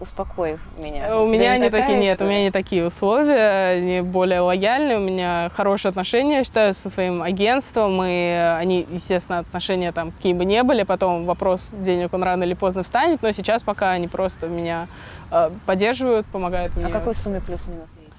Успокой 0.00 0.58
меня. 0.76 1.18
У, 1.18 1.24
у 1.24 1.26
меня 1.26 1.56
не 1.58 1.70
такие, 1.70 1.98
нет, 1.98 2.20
у 2.20 2.24
меня 2.24 2.44
не 2.44 2.50
такие 2.50 2.86
условия, 2.86 3.78
они 3.78 4.00
более 4.00 4.40
лояльные, 4.40 4.98
у 4.98 5.00
меня 5.00 5.50
хорошие 5.54 5.90
отношения, 5.90 6.38
я 6.38 6.44
считаю, 6.44 6.74
со 6.74 6.90
своим 6.90 7.22
агентством, 7.22 8.02
и 8.04 8.56
они, 8.58 8.86
естественно, 8.90 9.38
отношения 9.38 9.92
там 9.92 10.12
какие 10.12 10.34
бы 10.34 10.44
не 10.44 10.62
были, 10.62 10.82
потом 10.82 11.13
потом 11.14 11.26
вопрос 11.26 11.68
денег, 11.72 12.12
он 12.12 12.22
рано 12.22 12.44
или 12.44 12.54
поздно 12.54 12.82
встанет, 12.82 13.22
но 13.22 13.32
сейчас 13.32 13.62
пока 13.62 13.90
они 13.90 14.08
просто 14.08 14.48
меня 14.48 14.88
э, 15.30 15.50
поддерживают, 15.66 16.26
помогают 16.26 16.72
а 16.76 16.80
мне. 16.80 16.88
О 16.88 16.90
какой 16.90 17.14
сумме 17.14 17.40
плюс-минус 17.40 17.90
речь? 18.00 18.10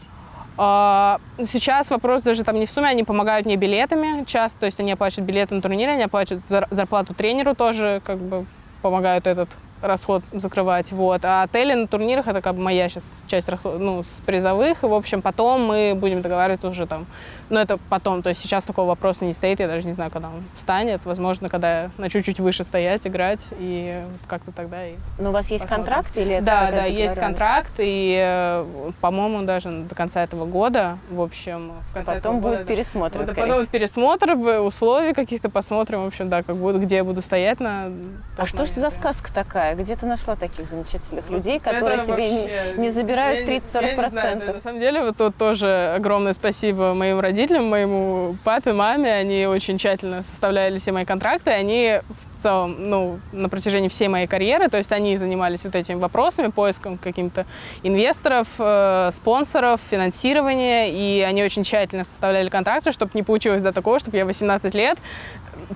А, 0.57 1.19
сейчас 1.44 1.89
вопрос 1.89 2.21
даже 2.24 2.44
там 2.44 2.56
не 2.56 2.65
в 2.65 2.69
сумме, 2.69 2.88
они 2.88 3.03
помогают 3.03 3.45
мне 3.45 3.57
билетами 3.57 4.24
часто, 4.25 4.59
то 4.59 4.65
есть 4.68 4.80
они 4.80 4.94
оплачивают 4.94 5.27
билеты 5.27 5.56
на 5.56 5.62
турнире, 5.62 5.92
они 5.92 6.03
оплачивают 6.03 6.45
зарплату 6.69 7.13
тренеру 7.13 7.56
тоже, 7.56 8.01
как 8.06 8.18
бы 8.18 8.45
помогают 8.81 9.27
этот 9.27 9.50
расход 9.81 10.24
закрывать, 10.31 10.92
вот. 10.92 11.24
А 11.25 11.44
отели 11.44 11.74
на 11.74 11.88
турнирах 11.88 12.27
это 12.27 12.42
как 12.42 12.56
бы 12.56 12.62
моя 12.62 12.89
сейчас 12.89 13.04
часть 13.27 13.50
расход, 13.50 13.80
ну, 13.80 14.04
с 14.04 14.22
призовых, 14.25 14.83
и, 14.83 14.88
в 14.88 14.94
общем, 14.94 15.22
потом 15.22 15.66
мы 15.66 15.94
будем 15.95 16.22
договариваться 16.22 16.68
уже 16.68 16.86
там. 16.86 17.06
Но 17.50 17.60
это 17.60 17.77
потом, 17.89 18.24
то 18.24 18.30
есть 18.30 18.42
сейчас 18.42 18.63
такого 18.63 18.88
вопроса 18.88 19.24
не 19.25 19.33
стоит, 19.33 19.60
я 19.60 19.68
даже 19.68 19.86
не 19.86 19.94
знаю, 19.94 20.10
когда 20.10 20.30
он 20.30 20.44
встанет. 20.56 21.01
Возможно, 21.06 21.48
когда 21.48 21.83
я 21.83 21.92
на 21.98 22.10
чуть-чуть 22.10 22.39
выше 22.39 22.63
стоять, 22.63 23.06
играть, 23.06 23.45
и 23.60 24.04
как-то 24.27 24.51
тогда 24.51 24.88
и... 24.88 24.95
Но 25.19 25.30
у 25.30 25.33
вас 25.33 25.51
есть 25.51 25.66
посмотрим. 25.66 25.86
контракт 25.86 26.18
или 26.18 26.36
это 26.36 26.45
Да, 26.45 26.71
да, 26.71 26.86
есть 26.86 27.16
контракт, 27.16 27.74
и, 27.78 28.18
э, 28.19 28.92
по-моему, 29.01 29.44
даже 29.44 29.69
до 29.69 29.94
конца 29.94 30.24
этого 30.24 30.45
года, 30.45 30.98
в 31.12 31.21
общем... 31.21 31.74
В 31.92 31.94
конце 31.94 32.12
а 32.13 32.16
потом 32.16 32.39
будет 32.39 32.59
года, 32.59 32.66
пересмотр, 32.66 33.19
вот, 33.19 33.35
Потом 33.35 33.56
будет 33.57 33.69
пересмотр, 33.69 34.31
условий 34.61 35.14
каких-то 35.14 35.49
посмотрим, 35.49 36.04
в 36.04 36.07
общем, 36.07 36.30
да, 36.30 36.42
как 36.42 36.56
буду, 36.56 36.80
где 36.80 36.97
я 36.97 37.04
буду 37.04 37.21
стоять 37.21 37.59
на... 37.59 37.92
А 38.38 38.45
что 38.47 38.66
ж 38.66 38.69
за 38.69 38.90
сказка 38.90 39.31
такая? 39.31 39.65
Где 39.74 39.95
ты 39.95 40.06
нашла 40.06 40.36
таких 40.36 40.68
замечательных 40.68 41.30
людей, 41.30 41.60
которые 41.60 42.00
это 42.00 42.06
тебе 42.06 42.30
вообще... 42.30 42.74
не, 42.78 42.81
не 42.84 42.92
забирают 42.92 43.50
30-40%? 43.50 44.54
На 44.54 44.62
самом 44.62 44.80
деле, 44.80 45.02
вот 45.02 45.18
тут 45.18 45.36
тоже 45.36 45.94
огромное 45.95 46.34
спасибо 46.34 46.94
моим 46.94 47.19
родителям, 47.19 47.56
родителям, 47.56 47.69
моему 47.69 48.36
папе, 48.44 48.74
маме, 48.74 49.12
они 49.12 49.45
очень 49.45 49.78
тщательно 49.78 50.24
составляли 50.24 50.78
все 50.80 50.92
мои 50.92 51.06
контракты, 51.06 51.52
они 51.52 52.02
в 52.07 52.42
целом, 52.42 52.76
ну, 52.80 53.19
на 53.31 53.50
протяжении 53.50 53.90
всей 53.90 54.07
моей 54.07 54.28
карьеры, 54.28 54.68
то 54.69 54.78
есть 54.78 54.92
они 54.92 55.18
занимались 55.18 55.64
вот 55.64 55.76
этими 55.76 55.98
вопросами, 55.98 56.48
поиском 56.48 56.98
каких-то 56.98 57.45
инвесторов, 57.84 58.48
э, 58.60 59.10
спонсоров, 59.14 59.81
финансирования, 59.90 60.92
и 60.92 61.22
они 61.22 61.44
очень 61.44 61.64
тщательно 61.64 62.04
составляли 62.04 62.50
контракты, 62.50 62.92
чтобы 62.92 63.12
не 63.16 63.24
получилось 63.24 63.62
до 63.62 63.72
такого, 63.72 64.00
чтобы 64.00 64.18
я 64.18 64.26
18 64.26 64.74
лет 64.76 64.98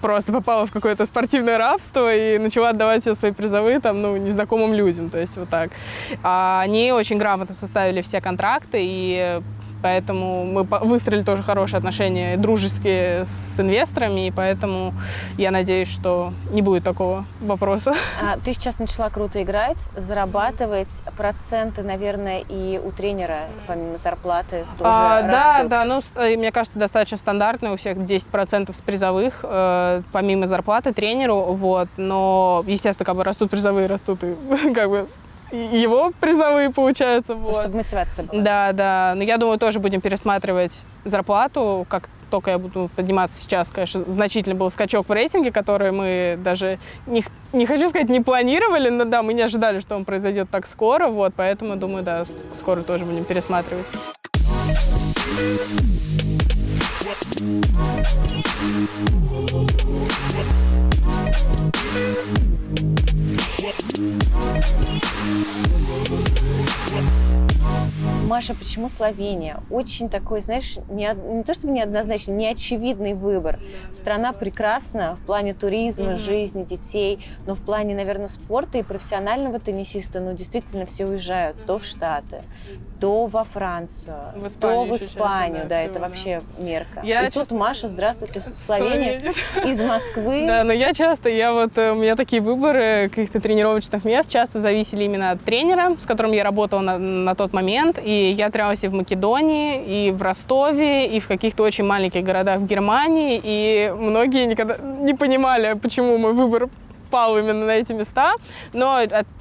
просто 0.02 0.32
попала 0.32 0.66
в 0.66 0.72
какое-то 0.72 1.06
спортивное 1.06 1.58
рабство 1.58 2.14
и 2.14 2.38
начала 2.38 2.70
отдавать 2.70 3.02
все 3.02 3.16
свои 3.16 3.32
призовые 3.32 3.80
там, 3.80 4.02
ну, 4.02 4.18
незнакомым 4.18 4.74
людям, 4.74 5.10
то 5.10 5.20
есть 5.20 5.38
вот 5.38 5.50
так. 5.50 5.72
А 6.24 6.62
они 6.62 6.92
очень 6.92 7.18
грамотно 7.18 7.56
составили 7.56 8.02
все 8.02 8.22
контракты, 8.22 8.80
и 8.82 9.42
Поэтому 9.82 10.46
мы 10.46 10.64
выстроили 10.64 11.22
тоже 11.22 11.44
хорошие 11.44 11.78
отношения 11.78 12.38
дружеские 12.38 13.26
с 13.26 13.60
инвесторами, 13.60 14.28
и 14.28 14.32
поэтому 14.32 14.94
я 15.38 15.52
надеюсь, 15.52 15.88
что 15.88 16.34
не 16.52 16.62
будет 16.62 16.84
такого 16.84 17.26
вопроса. 17.40 17.94
А, 18.22 18.38
ты 18.44 18.54
сейчас 18.54 18.80
начала 18.80 19.10
круто 19.10 19.42
играть, 19.42 19.78
зарабатывать. 19.96 20.90
Проценты, 21.18 21.84
наверное, 21.84 22.44
и 22.50 22.80
у 22.84 22.92
тренера, 22.92 23.40
помимо 23.68 23.98
зарплаты, 23.98 24.66
тоже 24.78 24.92
а, 24.92 25.22
Да, 25.24 25.64
да, 25.66 25.86
ну, 25.86 26.02
э, 26.16 26.36
мне 26.36 26.52
кажется, 26.52 26.78
достаточно 26.78 27.18
стандартно, 27.18 27.74
у 27.74 27.78
всех 27.78 27.98
10% 27.98 28.76
с 28.76 28.82
призовых, 28.82 29.40
э, 29.44 30.02
помимо 30.12 30.48
зарплаты 30.48 30.94
тренеру, 30.94 31.54
вот, 31.54 31.88
но, 31.98 32.64
естественно, 32.68 33.06
как 33.06 33.16
бы 33.16 33.24
растут 33.24 33.52
призовые, 33.52 33.88
растут 33.88 34.24
и 34.24 34.36
как 34.74 34.90
бы 34.90 35.08
его 35.52 36.12
призовые, 36.20 36.72
получается. 36.72 37.36
Вот. 37.36 37.62
Чтобы 37.62 37.78
мотивация 37.78 38.26
была. 38.26 38.42
Да, 38.42 38.72
да. 38.72 39.14
Но 39.16 39.24
я 39.24 39.38
думаю, 39.38 39.60
тоже 39.60 39.80
будем 39.80 40.02
пересматривать 40.02 40.74
зарплату, 41.06 41.86
как 41.90 42.10
только 42.30 42.52
я 42.52 42.60
буду 42.60 42.90
подниматься 42.96 43.42
сейчас, 43.42 43.70
конечно, 43.70 44.04
значительно 44.08 44.56
был 44.56 44.70
скачок 44.70 45.10
в 45.10 45.12
рейтинге, 45.12 45.52
который 45.52 45.92
мы 45.92 46.40
даже, 46.42 46.80
не, 47.08 47.24
не 47.54 47.66
хочу 47.66 47.90
сказать, 47.90 48.08
не 48.10 48.22
планировали, 48.22 48.90
но 48.90 49.06
да, 49.06 49.24
мы 49.24 49.34
не 49.34 49.42
ожидали, 49.42 49.80
что 49.80 49.96
он 49.96 50.06
произойдет 50.06 50.50
так 50.50 50.68
скоро, 50.68 51.08
вот, 51.08 51.34
поэтому, 51.36 51.76
думаю, 51.76 52.04
да, 52.04 52.24
скоро 52.56 52.84
тоже 52.84 53.06
будем 53.06 53.26
пересматривать. 53.26 53.88
Yeah. 63.70 65.70
Маша, 68.30 68.54
почему 68.54 68.90
Словения? 68.90 69.60
Очень 69.72 70.08
такой, 70.08 70.42
знаешь, 70.42 70.78
не, 70.88 71.10
не 71.36 71.44
то 71.44 71.56
чтобы 71.56 71.74
неоднозначно, 71.74 72.34
неочевидный 72.34 73.16
выбор. 73.16 73.60
Страна 73.92 74.34
прекрасна 74.34 75.18
в 75.20 75.26
плане 75.26 75.56
туризма, 75.56 76.12
mm-hmm. 76.12 76.16
жизни, 76.18 76.64
детей, 76.64 77.26
но 77.48 77.56
в 77.56 77.60
плане, 77.60 77.96
наверное, 77.96 78.28
спорта 78.28 78.78
и 78.78 78.84
профессионального 78.84 79.60
теннисиста, 79.60 80.20
ну, 80.20 80.34
действительно, 80.34 80.86
все 80.86 81.08
уезжают 81.08 81.58
mm-hmm. 81.58 81.66
то 81.66 81.80
в 81.80 81.86
Штаты, 81.86 82.44
то 83.02 83.26
во 83.26 83.46
Францию, 83.46 84.16
в 84.36 84.46
Испанию, 84.46 84.88
то 84.88 84.94
в 84.94 85.02
Испанию, 85.02 85.64
да, 85.64 85.70
да 85.70 85.82
это 85.82 85.94
да. 85.96 86.00
вообще 86.02 86.44
мерка. 86.60 87.02
Я 87.02 87.24
и 87.24 87.32
чувств... 87.32 87.50
тут 87.50 87.58
Маша, 87.58 87.88
здравствуйте, 87.88 88.42
Словения, 88.42 89.34
из 89.66 89.82
Москвы. 89.82 90.46
Да, 90.46 90.64
но 90.64 90.72
я 90.72 90.94
часто, 90.94 91.30
я 91.30 91.52
вот, 91.52 91.76
э, 91.80 91.94
у 91.94 91.96
меня 91.96 92.16
такие 92.16 92.44
выборы 92.44 93.10
каких-то 93.10 93.42
тренировочных 93.42 94.06
мест 94.06 94.30
часто 94.30 94.60
зависели 94.60 95.06
именно 95.06 95.32
от 95.32 95.42
тренера, 95.42 95.96
с 95.98 96.06
которым 96.06 96.34
я 96.34 96.44
работала 96.44 96.82
на, 96.82 97.00
на 97.00 97.34
тот 97.34 97.54
момент, 97.54 97.98
и 98.04 98.19
я 98.20 98.50
тренировалась 98.50 98.84
и 98.84 98.88
в 98.88 98.94
Македонии, 98.94 100.08
и 100.08 100.12
в 100.12 100.22
Ростове, 100.22 101.08
и 101.08 101.20
в 101.20 101.28
каких-то 101.28 101.64
очень 101.64 101.86
маленьких 101.86 102.24
городах 102.24 102.60
в 102.60 102.66
Германии, 102.66 103.40
и 103.44 103.94
многие 103.98 104.46
никогда 104.46 104.78
не 104.78 105.14
понимали, 105.14 105.74
почему 105.74 106.18
мой 106.18 106.34
выбор 106.34 106.70
пал 107.10 107.38
именно 107.38 107.66
на 107.66 107.72
эти 107.72 107.94
места, 107.94 108.34
но 108.74 109.00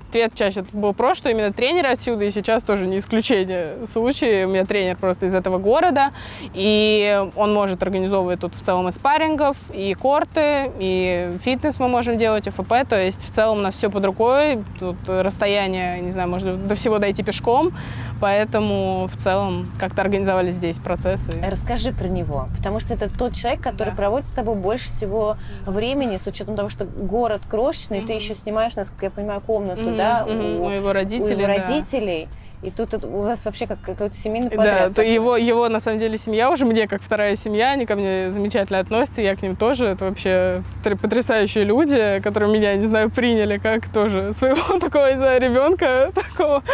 ответ 0.08 0.34
чаще 0.34 0.64
был 0.72 0.94
про, 0.94 1.14
что 1.14 1.28
именно 1.28 1.52
тренеры 1.52 1.88
отсюда, 1.88 2.24
и 2.24 2.30
сейчас 2.30 2.62
тоже 2.62 2.86
не 2.86 2.98
исключение 2.98 3.86
случаи. 3.86 4.44
У 4.44 4.48
меня 4.48 4.64
тренер 4.64 4.96
просто 4.96 5.26
из 5.26 5.34
этого 5.34 5.58
города, 5.58 6.10
и 6.54 7.24
он 7.36 7.52
может 7.52 7.82
организовывать 7.82 8.40
тут 8.40 8.54
в 8.54 8.62
целом 8.62 8.88
и 8.88 8.92
спаррингов, 8.92 9.56
и 9.72 9.92
корты, 9.94 10.72
и 10.78 11.36
фитнес 11.42 11.78
мы 11.78 11.88
можем 11.88 12.16
делать, 12.16 12.46
и 12.46 12.50
ФП, 12.50 12.88
то 12.88 12.96
есть 12.96 13.28
в 13.28 13.30
целом 13.32 13.58
у 13.58 13.60
нас 13.60 13.74
все 13.74 13.90
под 13.90 14.04
рукой, 14.04 14.64
тут 14.80 14.96
расстояние, 15.06 16.00
не 16.00 16.10
знаю, 16.10 16.28
можно 16.28 16.56
до 16.56 16.74
всего 16.74 16.98
дойти 16.98 17.22
пешком, 17.22 17.72
поэтому 18.20 19.08
в 19.12 19.22
целом 19.22 19.70
как-то 19.78 20.00
организовали 20.00 20.50
здесь 20.50 20.78
процессы. 20.78 21.32
Расскажи 21.42 21.92
про 21.92 22.08
него, 22.08 22.48
потому 22.56 22.80
что 22.80 22.94
это 22.94 23.10
тот 23.14 23.34
человек, 23.34 23.62
который 23.62 23.90
да. 23.90 23.96
проводит 23.96 24.26
с 24.26 24.30
тобой 24.30 24.54
больше 24.54 24.88
всего 24.88 25.36
времени, 25.66 26.16
с 26.16 26.26
учетом 26.26 26.56
того, 26.56 26.70
что 26.70 26.86
город 26.86 27.42
крошечный, 27.48 28.00
mm-hmm. 28.00 28.06
ты 28.06 28.12
еще 28.14 28.34
снимаешь, 28.34 28.74
насколько 28.74 29.06
я 29.06 29.10
понимаю, 29.10 29.40
комнату, 29.40 29.82
mm-hmm 29.82 29.97
да, 29.98 30.24
у, 30.26 30.66
у 30.66 30.70
его 30.70 30.92
родителей. 30.92 31.34
У 31.34 31.38
его 31.38 31.46
родителей. 31.46 32.28
И 32.60 32.70
тут 32.70 32.92
у 33.04 33.20
вас 33.20 33.44
вообще 33.44 33.68
как 33.68 33.80
какой-то 33.80 34.12
семейный 34.12 34.50
подряд. 34.50 34.88
Да, 34.88 34.94
то 34.94 35.02
его, 35.02 35.36
его 35.36 35.68
на 35.68 35.78
самом 35.78 36.00
деле 36.00 36.18
семья 36.18 36.50
уже 36.50 36.64
мне 36.64 36.88
как 36.88 37.02
вторая 37.02 37.36
семья, 37.36 37.70
они 37.70 37.86
ко 37.86 37.94
мне 37.94 38.32
замечательно 38.32 38.80
относятся, 38.80 39.22
я 39.22 39.36
к 39.36 39.42
ним 39.42 39.54
тоже. 39.54 39.86
Это 39.86 40.06
вообще 40.06 40.64
потрясающие 40.82 41.62
люди, 41.62 42.20
которые 42.20 42.52
меня, 42.52 42.74
не 42.74 42.86
знаю, 42.86 43.10
приняли 43.10 43.58
как 43.58 43.88
тоже 43.88 44.32
своего 44.32 44.78
такого, 44.80 45.12
не 45.12 45.18
знаю, 45.18 45.40
ребенка 45.40 46.10
такого. 46.12 46.64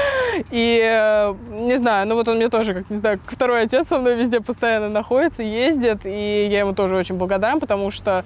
И 0.51 0.81
э, 0.83 1.35
не 1.51 1.77
знаю, 1.77 2.09
ну 2.09 2.15
вот 2.15 2.29
он 2.29 2.37
мне 2.37 2.49
тоже, 2.49 2.73
как 2.73 2.89
не 2.89 2.97
знаю, 2.97 3.21
как 3.23 3.35
второй 3.35 3.63
отец 3.63 3.89
со 3.89 3.99
мной 3.99 4.17
везде 4.17 4.41
постоянно 4.41 4.89
находится, 4.89 5.43
ездит, 5.43 6.07
и 6.07 6.49
я 6.51 6.61
ему 6.61 6.75
тоже 6.75 6.97
очень 6.97 7.17
благодарна, 7.17 7.61
потому 7.61 7.91
что 7.91 8.25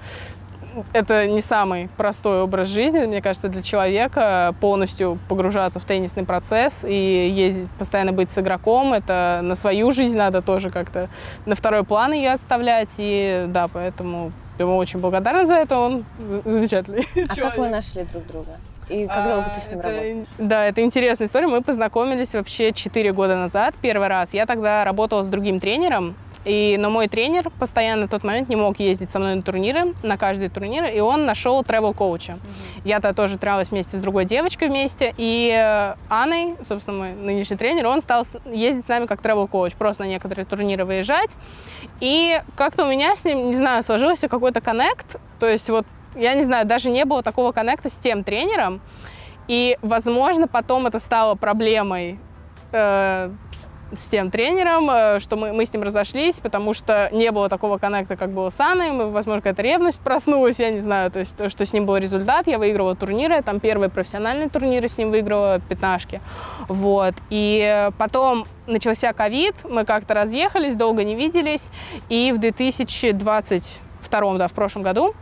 это 0.93 1.27
не 1.27 1.41
самый 1.41 1.89
простой 1.97 2.43
образ 2.43 2.69
жизни, 2.69 2.99
мне 3.01 3.23
кажется, 3.23 3.49
для 3.49 3.63
человека 3.63 4.55
полностью 4.61 5.19
погружаться 5.29 5.81
в 5.81 5.85
теннисный 5.85 6.25
процесс 6.25 6.85
и 6.87 7.33
ездить, 7.35 7.69
постоянно 7.79 8.13
быть 8.13 8.31
с 8.31 8.39
игроком. 8.39 8.93
Это 8.93 9.41
на 9.43 9.55
свою 9.55 9.91
жизнь 9.91 10.17
надо 10.17 10.43
тоже 10.43 10.71
как-то 10.71 11.09
на 11.47 11.55
второй 11.55 11.85
план 11.85 12.13
ее 12.13 12.31
отставлять. 12.33 12.91
И 12.99 13.47
да, 13.49 13.69
поэтому 13.69 14.33
ему 14.59 14.77
очень 14.77 15.01
благодарна 15.01 15.47
за 15.47 15.55
это. 15.55 15.79
Он 15.79 16.05
замечательный 16.45 17.07
а 17.15 17.35
человек. 17.35 17.55
Как 17.55 17.59
вы 17.59 17.69
нашли 17.69 18.03
друг 18.05 18.27
друга? 18.27 18.59
И 18.89 19.07
как 19.07 19.25
долго 19.25 19.47
а, 19.47 19.55
ты 19.55 19.61
с 19.61 19.71
ним 19.71 19.81
это, 19.81 19.89
работал? 19.89 20.27
Да, 20.39 20.65
это 20.65 20.83
интересная 20.83 21.27
история. 21.27 21.47
Мы 21.47 21.63
познакомились 21.63 22.33
вообще 22.33 22.73
4 22.73 23.13
года 23.13 23.37
назад, 23.37 23.75
первый 23.83 24.09
раз. 24.09 24.33
Я 24.33 24.47
тогда 24.47 24.85
работала 24.85 25.25
с 25.25 25.29
другим 25.29 25.61
тренером, 25.61 26.17
и, 26.49 26.77
но 26.79 26.89
мой 26.89 27.09
тренер 27.09 27.51
постоянно 27.51 28.07
в 28.07 28.11
тот 28.11 28.25
момент 28.25 28.49
не 28.49 28.57
мог 28.57 28.81
ездить 28.81 29.11
со 29.11 29.19
мной 29.19 29.35
на 29.35 29.43
турниры, 29.43 29.95
на 30.03 30.17
каждый 30.17 30.49
турнир, 30.49 30.87
и 30.87 30.99
он 31.01 31.27
нашел 31.27 31.61
travel 31.61 31.95
коуча. 31.95 32.33
Mm-hmm. 32.33 32.81
Я-то 32.85 33.13
тоже 33.13 33.37
тренировалась 33.37 33.71
вместе 33.71 33.99
с 33.99 34.01
другой 34.01 34.25
девочкой 34.25 34.69
вместе, 34.69 35.15
и 35.19 35.53
э, 35.55 35.95
Анной, 36.09 36.57
собственно, 36.67 36.99
мой 36.99 37.13
нынешний 37.13 37.59
тренер, 37.59 37.87
он 37.87 38.01
стал 38.01 38.27
ездить 38.47 38.87
с 38.87 38.89
нами 38.89 39.05
как 39.05 39.21
travel 39.21 39.47
коуч, 39.47 39.75
просто 39.75 40.05
на 40.05 40.09
некоторые 40.09 40.47
турниры 40.47 40.87
выезжать. 40.87 41.37
И 42.01 42.41
как-то 42.57 42.85
у 42.85 42.89
меня 42.89 43.15
с 43.15 43.25
ним, 43.27 43.49
не 43.49 43.55
знаю, 43.55 43.83
сложился 43.83 44.29
какой-то 44.29 44.63
коннект, 44.63 45.17
то 45.39 45.47
есть 45.47 45.69
вот, 45.69 45.87
я 46.15 46.33
не 46.35 46.45
знаю, 46.45 46.67
даже 46.67 46.89
не 46.89 47.05
было 47.05 47.23
такого 47.23 47.53
коннекта 47.53 47.91
с 47.91 47.97
тем 47.97 48.25
тренером, 48.25 48.81
и, 49.49 49.77
возможно, 49.83 50.49
потом 50.49 50.87
это 50.87 50.99
стало 50.99 51.35
проблемой 51.35 52.19
э, 52.73 53.31
с 53.93 54.11
тем 54.11 54.31
тренером, 54.31 54.91
э, 54.91 55.21
что 55.21 55.37
мы, 55.37 55.53
мы 55.53 55.65
с 55.65 55.73
ним 55.73 55.83
разошлись, 55.83 56.37
потому 56.37 56.75
что 56.75 57.09
не 57.13 57.31
было 57.31 57.49
такого 57.49 57.79
коннекта, 57.79 58.17
как 58.17 58.31
было 58.31 58.51
с 58.51 58.61
Анной. 58.61 59.11
Возможно, 59.11 59.41
какая-то 59.41 59.63
ревность 59.63 60.01
проснулась, 60.01 60.59
я 60.59 60.71
не 60.71 60.81
знаю. 60.81 61.11
То 61.11 61.21
есть, 61.21 61.37
то, 61.37 61.49
что 61.49 61.65
с 61.65 61.73
ним 61.73 61.87
был 61.87 61.97
результат. 61.97 62.47
Я 62.47 62.59
выигрывала 62.59 62.95
турниры, 62.95 63.43
там 63.43 63.61
первые 63.61 63.91
профессиональные 63.91 64.49
турниры 64.49 64.89
с 64.89 64.99
ним 64.99 65.11
выигрывала, 65.11 65.61
пятнашки. 65.61 66.21
Вот. 66.69 67.15
И 67.31 67.91
потом 67.99 68.45
начался 68.67 69.13
ковид, 69.13 69.55
мы 69.65 69.85
как-то 69.85 70.15
разъехались, 70.15 70.75
долго 70.75 71.05
не 71.05 71.15
виделись. 71.15 71.69
И 72.09 72.33
в 72.33 72.39
2022, 72.39 74.39
да, 74.39 74.49
в 74.49 74.53
прошлом 74.53 74.83
году, 74.83 75.15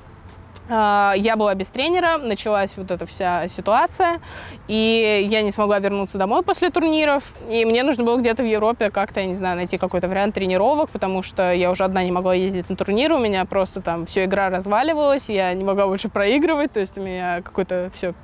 я 0.69 1.35
была 1.37 1.55
без 1.55 1.69
тренера, 1.69 2.19
началась 2.19 2.73
вот 2.77 2.91
эта 2.91 3.07
вся 3.07 3.49
ситуация, 3.49 4.21
и 4.69 5.27
я 5.31 5.43
не 5.43 5.53
смогла 5.53 5.79
вернуться 5.79 6.19
домой 6.19 6.43
после 6.43 6.71
турниров, 6.71 7.23
и 7.49 7.65
мне 7.65 7.83
нужно 7.83 8.05
было 8.05 8.19
где-то 8.19 8.43
в 8.43 8.47
Европе 8.47 8.91
как-то, 8.91 9.21
я 9.21 9.27
не 9.27 9.37
знаю, 9.37 9.57
найти 9.57 9.79
какой-то 9.79 10.09
вариант 10.09 10.35
тренировок, 10.35 10.91
потому 10.91 11.23
что 11.23 11.53
я 11.53 11.71
уже 11.71 11.85
одна 11.85 12.03
не 12.03 12.11
могла 12.11 12.35
ездить 12.35 12.69
на 12.69 12.77
турниры, 12.77 13.15
у 13.15 13.21
меня 13.21 13.45
просто 13.45 13.81
там 13.81 14.07
все 14.07 14.25
игра 14.25 14.51
разваливалась, 14.51 15.29
я 15.29 15.53
не 15.55 15.65
могла 15.65 15.87
больше 15.87 16.09
проигрывать, 16.09 16.73
то 16.73 16.81
есть 16.81 16.99
у 16.99 17.03
меня 17.03 17.43
какой-то 17.43 17.91
все 17.95 18.15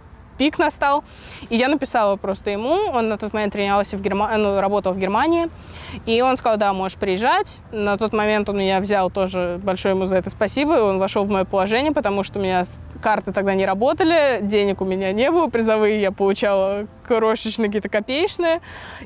пик 0.43 0.59
настал. 0.59 1.05
И 1.51 1.57
я 1.57 1.69
написала 1.69 2.17
просто 2.17 2.51
ему, 2.51 2.73
он 2.93 3.09
на 3.09 3.17
тот 3.17 3.33
момент 3.33 3.53
тренировался 3.53 3.97
в 3.97 4.03
Германии, 4.03 4.43
ну, 4.43 4.61
работал 4.61 4.93
в 4.93 4.99
Германии, 4.99 5.49
и 6.05 6.21
он 6.21 6.37
сказал, 6.37 6.59
да, 6.59 6.73
можешь 6.73 6.99
приезжать. 6.99 7.61
На 7.71 7.97
тот 7.97 8.13
момент 8.13 8.49
он 8.49 8.59
меня 8.59 8.81
взял 8.81 9.09
тоже, 9.09 9.61
большое 9.63 9.95
ему 9.95 10.07
за 10.07 10.17
это 10.17 10.31
спасибо, 10.31 10.73
он 10.73 10.99
вошел 10.99 11.23
в 11.23 11.31
мое 11.31 11.45
положение, 11.45 11.93
потому 11.93 12.25
что 12.25 12.41
меня 12.41 12.65
карты 13.03 13.33
тогда 13.33 13.55
не 13.55 13.67
работали, 13.67 14.39
денег 14.41 14.81
у 14.81 14.85
меня 14.87 15.13
не 15.13 15.31
было, 15.31 15.49
призовые 15.49 16.01
я 16.01 16.13
получала 16.13 16.87
крошечные, 17.07 17.67
какие-то 17.67 17.91
копеечные. 17.91 18.61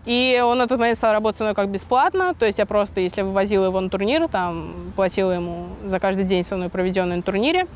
И 0.05 0.41
он 0.45 0.59
на 0.59 0.69
тот 0.69 0.79
момент 0.79 0.99
стал 0.99 1.13
работать 1.13 1.39
со 1.39 1.45
мной 1.45 1.55
как 1.55 1.69
бесплатно, 1.69 2.35
то 2.35 2.47
есть 2.47 2.59
я 2.59 2.67
просто, 2.67 3.01
если 3.01 3.23
вывозила 3.23 3.65
его 3.65 3.81
на 3.81 3.91
турнир, 3.91 4.29
там, 4.29 4.93
платила 4.95 5.33
ему 5.33 5.67
за 5.85 5.99
каждый 5.99 6.25
день 6.25 6.45
со 6.45 6.57
мной 6.57 6.69
проведенный 6.69 7.17
на 7.17 7.23
турнире. 7.23 7.67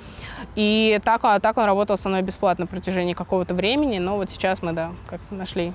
И 0.55 1.00
так, 1.05 1.21
а 1.25 1.41
так 1.41 1.57
он 1.59 1.65
работал 1.65 1.97
со 1.99 2.09
мной 2.09 2.23
бесплатно 2.23 2.65
на 2.65 2.67
протяжении 2.67 3.15
какого-то 3.15 3.55
времени, 3.55 3.99
но 3.99 4.17
вот 4.17 4.31
сейчас 4.31 4.62
мы, 4.62 4.73
да, 4.73 4.91
как 5.09 5.21
нашли 5.31 5.73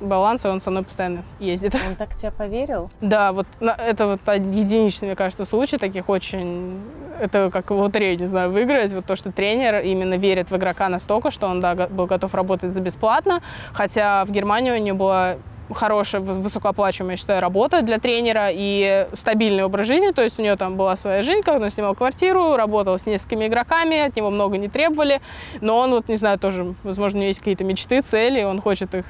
баланс, 0.00 0.44
и 0.44 0.48
он 0.48 0.60
со 0.60 0.70
мной 0.70 0.82
постоянно 0.82 1.22
ездит. 1.38 1.74
Он 1.74 1.94
так 1.96 2.14
тебя 2.14 2.30
поверил? 2.30 2.90
Да, 3.00 3.32
вот 3.32 3.46
это 3.60 4.06
вот 4.06 4.20
единичный, 4.34 5.06
мне 5.06 5.16
кажется, 5.16 5.44
случай 5.44 5.78
таких 5.78 6.08
очень... 6.08 6.80
Это 7.22 7.50
как 7.52 7.70
в 7.70 7.74
лотерею, 7.74 8.18
не 8.18 8.26
знаю, 8.26 8.50
выиграть. 8.50 8.92
Вот 8.92 9.04
то, 9.04 9.14
что 9.14 9.30
тренер 9.30 9.78
именно 9.78 10.14
верит 10.14 10.50
в 10.50 10.56
игрока 10.56 10.88
настолько, 10.88 11.30
что 11.30 11.46
он, 11.46 11.60
да, 11.60 11.74
был 11.74 12.06
готов 12.06 12.34
работать 12.34 12.72
за 12.72 12.80
бесплатно. 12.80 13.42
Хотя 13.72 14.24
в 14.24 14.32
Германии 14.32 14.72
у 14.72 14.76
него 14.76 14.98
была 14.98 15.36
хорошая, 15.72 16.20
высокооплачиваемая, 16.20 17.14
я 17.14 17.16
считаю, 17.16 17.40
работа 17.40 17.82
для 17.82 18.00
тренера 18.00 18.48
и 18.50 19.06
стабильный 19.12 19.62
образ 19.62 19.86
жизни. 19.86 20.10
То 20.10 20.22
есть 20.22 20.36
у 20.40 20.42
него 20.42 20.56
там 20.56 20.76
была 20.76 20.96
своя 20.96 21.22
жизнь, 21.22 21.42
как 21.42 21.62
он 21.62 21.70
снимал 21.70 21.94
квартиру, 21.94 22.56
работал 22.56 22.98
с 22.98 23.06
несколькими 23.06 23.46
игроками, 23.46 24.00
от 24.00 24.16
него 24.16 24.30
много 24.30 24.58
не 24.58 24.68
требовали. 24.68 25.20
Но 25.60 25.78
он 25.78 25.92
вот, 25.92 26.08
не 26.08 26.16
знаю, 26.16 26.40
тоже, 26.40 26.74
возможно, 26.82 27.18
у 27.18 27.20
него 27.20 27.28
есть 27.28 27.38
какие-то 27.38 27.62
мечты, 27.62 28.02
цели, 28.02 28.42
он 28.42 28.60
хочет 28.60 28.96
их 28.96 29.04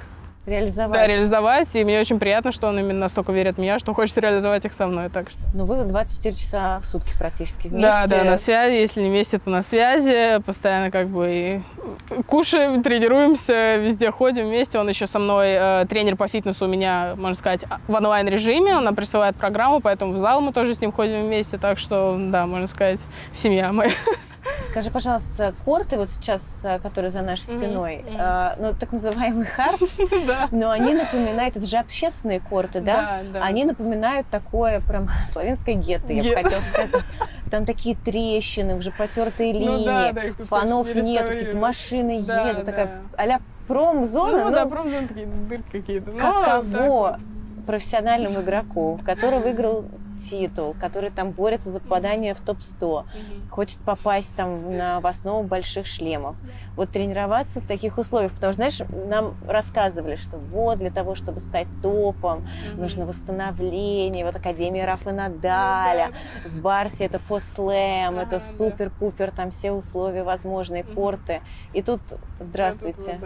реализовать. 0.47 0.93
Да, 0.93 1.07
реализовать. 1.07 1.75
И 1.75 1.85
мне 1.85 2.01
очень 2.01 2.19
приятно, 2.19 2.53
что 2.53 2.69
он 2.69 2.79
именно 2.79 3.01
настолько 3.01 3.33
верит 3.33 3.57
в 3.57 3.59
меня, 3.59 3.79
что 3.79 3.95
хочет 3.95 4.19
реализовать 4.19 4.65
их 4.65 4.73
со 4.73 4.87
мной. 4.87 5.09
Так 5.09 5.31
что. 5.31 5.41
Ну, 5.55 5.65
вы 5.65 5.85
24 5.85 6.35
часа 6.35 6.81
в 6.81 6.85
сутки 6.85 7.13
практически 7.19 7.69
вместе. 7.69 7.81
Да, 7.81 8.07
да, 8.07 8.25
на 8.25 8.39
связи. 8.39 8.75
Если 8.75 9.03
не 9.03 9.09
вместе, 9.09 9.39
то 9.39 9.51
на 9.51 9.63
связи. 9.63 10.43
Постоянно 10.45 10.91
как 10.91 11.09
бы 11.09 11.31
и 11.31 12.23
кушаем, 12.27 12.83
тренируемся, 12.83 13.77
везде 13.77 14.11
ходим 14.11 14.47
вместе. 14.47 14.79
Он 14.79 14.89
еще 14.89 15.07
со 15.07 15.19
мной 15.19 15.49
э, 15.51 15.87
тренер 15.89 16.17
по 16.17 16.27
фитнесу 16.29 16.65
у 16.65 16.69
меня, 16.69 17.15
можно 17.17 17.37
сказать, 17.37 17.65
в 17.87 17.93
онлайн-режиме. 17.93 18.77
Он 18.77 18.85
нам 18.85 18.97
присылает 18.97 19.37
программу, 19.37 19.81
поэтому 19.81 20.13
в 20.13 20.19
зал 20.19 20.41
мы 20.41 20.53
тоже 20.53 20.75
с 20.75 20.81
ним 20.81 20.93
ходим 20.93 21.27
вместе. 21.27 21.59
Так 21.59 21.79
что, 21.79 22.19
да, 22.19 22.47
можно 22.47 22.67
сказать, 22.67 23.01
семья 23.33 23.73
моя. 23.73 23.91
Скажи, 24.63 24.91
пожалуйста, 24.91 25.55
корты 25.65 25.97
вот 25.97 26.11
сейчас, 26.11 26.61
э, 26.65 26.79
которые 26.79 27.11
за 27.11 27.23
нашей 27.23 27.43
спиной, 27.43 28.05
mm-hmm. 28.07 28.57
ну, 28.59 28.75
так 28.79 28.93
называемый 28.93 29.47
хард, 29.47 29.81
но 30.53 30.71
они 30.71 30.95
напоминают, 30.95 31.57
это 31.57 31.67
же 31.67 31.77
общественные 31.77 32.41
корты, 32.41 32.81
да? 32.81 33.23
Они 33.41 33.65
напоминают 33.65 34.27
такое 34.29 34.81
прям 34.81 35.11
славянское 35.29 35.75
гетто, 35.75 36.13
я 36.13 36.23
бы 36.23 36.43
хотела 36.43 36.61
сказать. 36.61 37.03
там 37.51 37.67
такие 37.67 37.97
трещины, 37.97 38.77
уже 38.77 38.91
потертые 38.93 39.53
линии, 39.53 39.67
ну, 39.67 39.85
да, 39.85 40.13
да, 40.13 40.45
фонов 40.45 40.95
нет, 40.95 41.29
какие-то 41.29 41.57
машины 41.59 42.23
да, 42.23 42.49
едут, 42.49 42.65
да. 42.65 42.73
такая 42.73 43.03
а-ля 43.17 43.41
промзона. 43.69 44.39
Ну, 44.39 44.45
ну 44.45 44.55
да, 44.55 44.67
промзона 44.67 45.09
такие 45.09 45.27
дырки 45.27 45.71
какие-то. 45.71 46.13
Ну, 46.13 46.19
каково 46.19 47.21
профессиональному 47.67 48.41
игроку, 48.41 49.01
который 49.05 49.41
выиграл 49.41 49.85
титул, 50.31 50.75
который 50.79 51.11
там 51.11 51.31
борется 51.31 51.71
за 51.71 51.81
попадание 51.81 52.35
в 52.35 52.41
топ-100, 52.41 53.05
хочет 53.51 53.79
попасть 53.81 54.35
там 54.37 54.77
на, 54.77 55.01
в 55.01 55.07
основу 55.07 55.43
больших 55.43 55.87
шлемов. 55.87 56.37
Вот 56.77 56.91
тренироваться 56.91 57.61
в 57.61 57.67
таких 57.67 57.99
условиях, 57.99 58.33
потому 58.33 58.53
что, 58.53 58.63
знаешь, 58.63 58.81
нам 59.09 59.35
рассказывали, 59.47 60.17
что 60.17 60.39
вот 60.39 60.79
для 60.79 60.91
того, 60.91 61.15
чтобы 61.15 61.41
стать 61.41 61.67
топом, 61.83 62.49
нужно 62.75 63.07
восстановление, 63.07 64.25
вот 64.25 64.37
Академия 64.37 64.87
Рафа 64.87 65.13
Надаля, 65.13 66.13
в 66.47 66.61
Барсе 66.61 67.05
это 67.05 67.19
фослэм, 67.19 68.19
это 68.19 68.41
супер-пупер, 68.41 69.31
там 69.31 69.51
все 69.51 69.73
условия 69.73 70.23
возможные, 70.23 70.85
корты. 70.85 71.41
И 71.73 71.83
тут, 71.83 72.01
здравствуйте, 72.41 73.19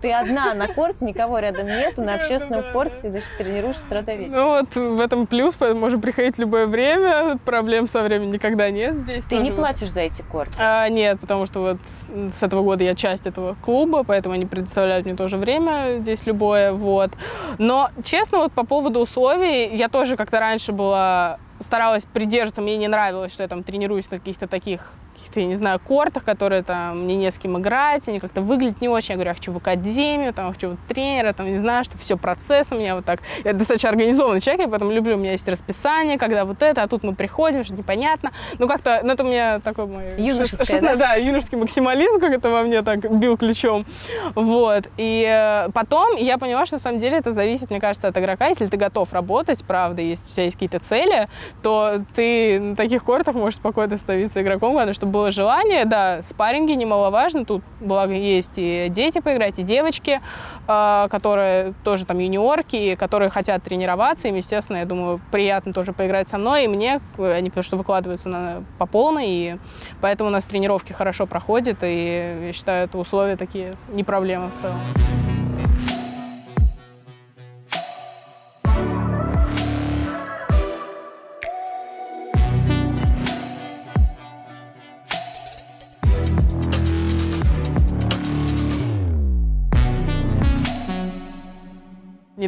ты 0.00 0.12
одна 0.12 0.54
на 0.54 0.68
корте, 0.68 1.04
никого 1.04 1.38
рядом 1.38 1.66
нету, 1.66 2.02
на 2.02 2.14
общественном 2.14 2.72
корте 2.72 2.96
сидишь, 2.96 3.24
тренируешься 3.38 3.82
с 3.82 3.86
утра 3.86 4.02
Ну 4.06 4.48
вот 4.48 4.76
в 4.76 5.00
этом 5.00 5.26
плюс, 5.26 5.54
поэтому 5.56 5.80
можем 5.80 6.00
приходить 6.00 6.31
приходить 6.32 6.38
любое 6.38 6.66
время, 6.66 7.38
проблем 7.44 7.86
со 7.86 8.02
временем 8.02 8.32
никогда 8.32 8.70
нет 8.70 8.96
здесь. 8.96 9.24
Ты 9.24 9.36
не 9.38 9.50
вот. 9.50 9.58
платишь 9.58 9.90
за 9.90 10.00
эти 10.00 10.22
корты? 10.22 10.52
А, 10.58 10.88
нет, 10.88 11.20
потому 11.20 11.46
что 11.46 11.60
вот 11.60 11.78
с 12.34 12.42
этого 12.42 12.62
года 12.62 12.84
я 12.84 12.94
часть 12.94 13.26
этого 13.26 13.56
клуба, 13.62 14.04
поэтому 14.04 14.34
они 14.34 14.46
предоставляют 14.46 15.06
мне 15.06 15.14
тоже 15.14 15.36
время 15.36 15.98
здесь 16.00 16.26
любое, 16.26 16.72
вот. 16.72 17.10
Но, 17.58 17.90
честно, 18.04 18.38
вот 18.38 18.52
по 18.52 18.64
поводу 18.64 19.00
условий, 19.00 19.76
я 19.76 19.88
тоже 19.88 20.16
как-то 20.16 20.40
раньше 20.40 20.72
была 20.72 21.38
старалась 21.60 22.04
придерживаться, 22.04 22.62
мне 22.62 22.76
не 22.76 22.88
нравилось, 22.88 23.32
что 23.32 23.42
я 23.42 23.48
там 23.48 23.62
тренируюсь 23.62 24.10
на 24.10 24.18
каких-то 24.18 24.48
таких 24.48 24.92
каких-то, 25.32 25.40
я 25.40 25.46
не 25.46 25.56
знаю, 25.56 25.80
кортах, 25.80 26.24
которые 26.24 26.62
там 26.62 27.04
мне 27.04 27.16
не 27.16 27.30
с 27.30 27.38
кем 27.38 27.58
играть, 27.58 28.08
они 28.08 28.20
как-то 28.20 28.42
выглядят 28.42 28.80
не 28.80 28.88
очень. 28.88 29.12
Я 29.12 29.14
говорю, 29.16 29.30
я 29.30 29.34
хочу 29.34 29.52
в 29.52 29.56
академию, 29.56 30.32
там, 30.32 30.52
хочу 30.52 30.76
тренера, 30.88 31.32
там, 31.32 31.46
не 31.46 31.58
знаю, 31.58 31.84
что 31.84 31.98
все 31.98 32.16
процесс 32.16 32.72
у 32.72 32.76
меня 32.76 32.94
вот 32.94 33.04
так. 33.04 33.20
Я 33.44 33.52
достаточно 33.52 33.90
организованный 33.90 34.40
человек, 34.40 34.62
я 34.62 34.68
поэтому 34.68 34.92
люблю, 34.92 35.14
у 35.14 35.18
меня 35.18 35.32
есть 35.32 35.48
расписание, 35.48 36.18
когда 36.18 36.44
вот 36.44 36.62
это, 36.62 36.82
а 36.82 36.88
тут 36.88 37.02
мы 37.02 37.14
приходим, 37.14 37.64
что 37.64 37.74
непонятно. 37.74 38.32
Ну, 38.58 38.68
как-то, 38.68 39.00
ну, 39.02 39.12
это 39.12 39.24
у 39.24 39.26
меня 39.26 39.60
такой 39.60 39.86
мой... 39.86 40.04
Юношеское, 40.18 40.80
да? 40.80 40.96
да? 40.96 41.14
юношеский 41.14 41.58
максимализм, 41.58 42.20
как 42.20 42.32
это 42.32 42.50
во 42.50 42.62
мне 42.62 42.82
так 42.82 43.10
бил 43.18 43.36
ключом. 43.36 43.86
Вот. 44.34 44.88
И 44.96 45.26
э, 45.28 45.70
потом 45.72 46.16
я 46.16 46.38
поняла, 46.38 46.66
что 46.66 46.76
на 46.76 46.80
самом 46.80 46.98
деле 46.98 47.18
это 47.18 47.30
зависит, 47.30 47.70
мне 47.70 47.80
кажется, 47.80 48.08
от 48.08 48.16
игрока. 48.16 48.48
Если 48.48 48.66
ты 48.66 48.76
готов 48.76 49.12
работать, 49.12 49.64
правда, 49.64 50.02
если 50.02 50.24
у 50.24 50.32
тебя 50.32 50.44
есть 50.44 50.56
какие-то 50.56 50.78
цели, 50.78 51.28
то 51.62 52.02
ты 52.14 52.60
на 52.60 52.76
таких 52.76 53.04
кортах 53.04 53.34
можешь 53.34 53.56
спокойно 53.56 53.96
становиться 53.96 54.42
игроком, 54.42 54.72
главное, 54.72 54.94
чтобы 54.94 55.12
было 55.12 55.21
желание, 55.30 55.84
да, 55.84 56.22
спарринги 56.22 56.72
немаловажно, 56.72 57.44
тут, 57.44 57.62
благо, 57.80 58.12
есть 58.12 58.54
и 58.56 58.88
дети 58.90 59.20
поиграть, 59.20 59.58
и 59.58 59.62
девочки, 59.62 60.20
э, 60.68 61.08
которые 61.10 61.74
тоже 61.84 62.04
там 62.04 62.18
юниорки, 62.18 62.94
которые 62.96 63.30
хотят 63.30 63.62
тренироваться, 63.62 64.28
им, 64.28 64.36
естественно, 64.36 64.78
я 64.78 64.84
думаю, 64.84 65.20
приятно 65.30 65.72
тоже 65.72 65.92
поиграть 65.92 66.28
со 66.28 66.38
мной, 66.38 66.64
и 66.64 66.68
мне, 66.68 67.00
они 67.18 67.50
потому 67.50 67.64
что 67.64 67.76
выкладываются 67.76 68.28
на, 68.28 68.64
по 68.78 68.86
полной, 68.86 69.26
и 69.28 69.56
поэтому 70.00 70.28
у 70.28 70.32
нас 70.32 70.44
тренировки 70.44 70.92
хорошо 70.92 71.26
проходят, 71.26 71.78
и 71.82 72.46
я 72.46 72.52
считаю, 72.52 72.86
это 72.86 72.98
условия 72.98 73.36
такие 73.36 73.76
не 73.88 74.04
проблема 74.04 74.50
в 74.50 74.60
целом. 74.60 75.31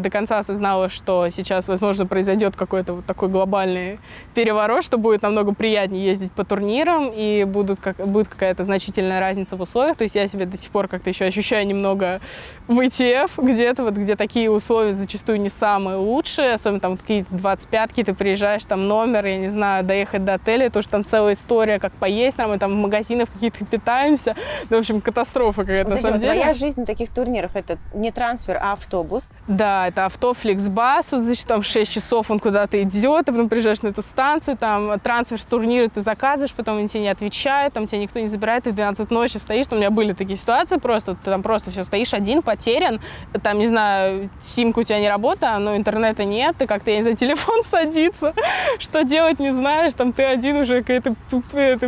До 0.05 0.11
конца 0.11 0.38
осознала, 0.38 0.88
что 0.88 1.29
сейчас, 1.31 1.67
возможно, 1.67 2.07
произойдет 2.07 2.55
какой-то 2.55 2.95
вот 2.95 3.07
такой 3.07 3.29
глобальный 3.29 3.99
переворот, 4.35 4.85
что 4.85 4.99
будет 4.99 5.23
намного 5.23 5.55
приятнее 5.55 6.05
ездить 6.05 6.31
по 6.33 6.45
турнирам, 6.45 7.11
и 7.12 7.45
будут 7.45 7.81
как, 7.81 7.97
будет 7.97 8.29
какая-то 8.29 8.62
значительная 8.64 9.19
разница 9.19 9.57
в 9.57 9.62
условиях. 9.62 9.97
То 9.97 10.05
есть 10.05 10.14
я 10.14 10.29
себе 10.29 10.47
до 10.47 10.57
сих 10.57 10.71
пор 10.71 10.88
как-то 10.88 11.09
еще 11.09 11.25
ощущаю 11.25 11.67
немного 11.67 12.21
в 12.69 12.79
ETF 12.79 13.31
где-то, 13.38 13.85
вот, 13.85 13.95
где 13.95 14.14
такие 14.14 14.51
условия 14.51 14.93
зачастую 14.93 15.40
не 15.40 15.49
самые 15.49 15.97
лучшие, 15.97 16.53
особенно 16.53 16.81
там 16.81 16.90
вот 16.93 17.01
какие-то 17.01 17.35
25-ки, 17.35 18.05
ты 18.05 18.14
приезжаешь, 18.14 18.64
там 18.64 18.87
номер, 18.87 19.25
я 19.25 19.38
не 19.38 19.49
знаю, 19.49 19.85
доехать 19.85 20.25
до 20.25 20.35
отеля, 20.35 20.69
то, 20.69 20.83
что 20.83 20.93
там 20.93 21.05
целая 21.05 21.35
история, 21.35 21.79
как 21.79 21.93
поесть, 21.93 22.37
там, 22.37 22.51
мы 22.51 22.59
там 22.59 22.73
в 22.73 22.77
магазинах 22.77 23.31
каких-то 23.33 23.64
питаемся. 23.64 24.37
Ну, 24.69 24.77
в 24.77 24.81
общем, 24.81 25.01
катастрофа 25.01 25.62
какая-то, 25.62 25.85
вот 25.85 25.95
на 25.95 26.01
самом 26.01 26.21
деле. 26.21 26.35
Твоя 26.35 26.53
жизнь 26.53 26.85
таких 26.85 27.09
турнирах, 27.09 27.53
это 27.55 27.79
не 27.95 28.12
трансфер, 28.12 28.59
а 28.61 28.73
автобус? 28.73 29.33
Да, 29.49 29.90
это 29.94 30.07
авто 30.07 30.35
фликсбас, 30.35 31.07
вот, 31.12 31.22
значит, 31.22 31.46
там 31.46 31.62
6 31.62 31.92
часов 31.92 32.28
он 32.28 32.40
куда-то 32.40 32.83
идет, 32.83 33.26
ты 33.26 33.33
потом 33.33 33.48
приезжаешь 33.48 33.80
на 33.83 33.88
эту 33.88 34.02
станцию, 34.02 34.57
там 34.57 34.98
трансфер 34.98 35.40
с 35.40 35.44
турнира 35.44 35.88
ты 35.88 36.00
заказываешь, 36.00 36.52
потом 36.52 36.78
они 36.78 36.88
тебе 36.88 37.02
не 37.02 37.09
отвечают, 37.09 37.74
там 37.74 37.87
тебя 37.87 38.00
никто 38.00 38.18
не 38.18 38.26
забирает, 38.26 38.64
ты 38.64 38.70
в 38.70 38.74
12 38.74 39.11
ночи 39.12 39.37
стоишь, 39.37 39.66
у 39.70 39.76
меня 39.76 39.90
были 39.90 40.12
такие 40.12 40.37
ситуации 40.37 40.78
просто, 40.78 41.14
ты 41.14 41.30
там 41.30 41.44
просто 41.44 41.70
все 41.70 41.85
стоишь 41.85 42.12
один, 42.12 42.42
потерян, 42.42 43.00
там, 43.44 43.59
не 43.59 43.68
знаю, 43.68 44.30
симка 44.42 44.80
у 44.80 44.83
тебя 44.83 44.98
не 44.98 45.09
работает, 45.09 45.61
но 45.61 45.76
интернета 45.76 46.24
нет, 46.24 46.57
ты 46.59 46.66
как-то, 46.66 46.90
я 46.90 46.96
не 46.96 47.02
знаю, 47.02 47.16
телефон 47.16 47.62
садится, 47.70 48.35
что 48.80 49.04
делать 49.04 49.38
не 49.38 49.52
знаешь, 49.52 49.92
там 49.92 50.12
ты 50.12 50.24
один 50.24 50.57
уже 50.57 50.83
какое-то 50.83 51.14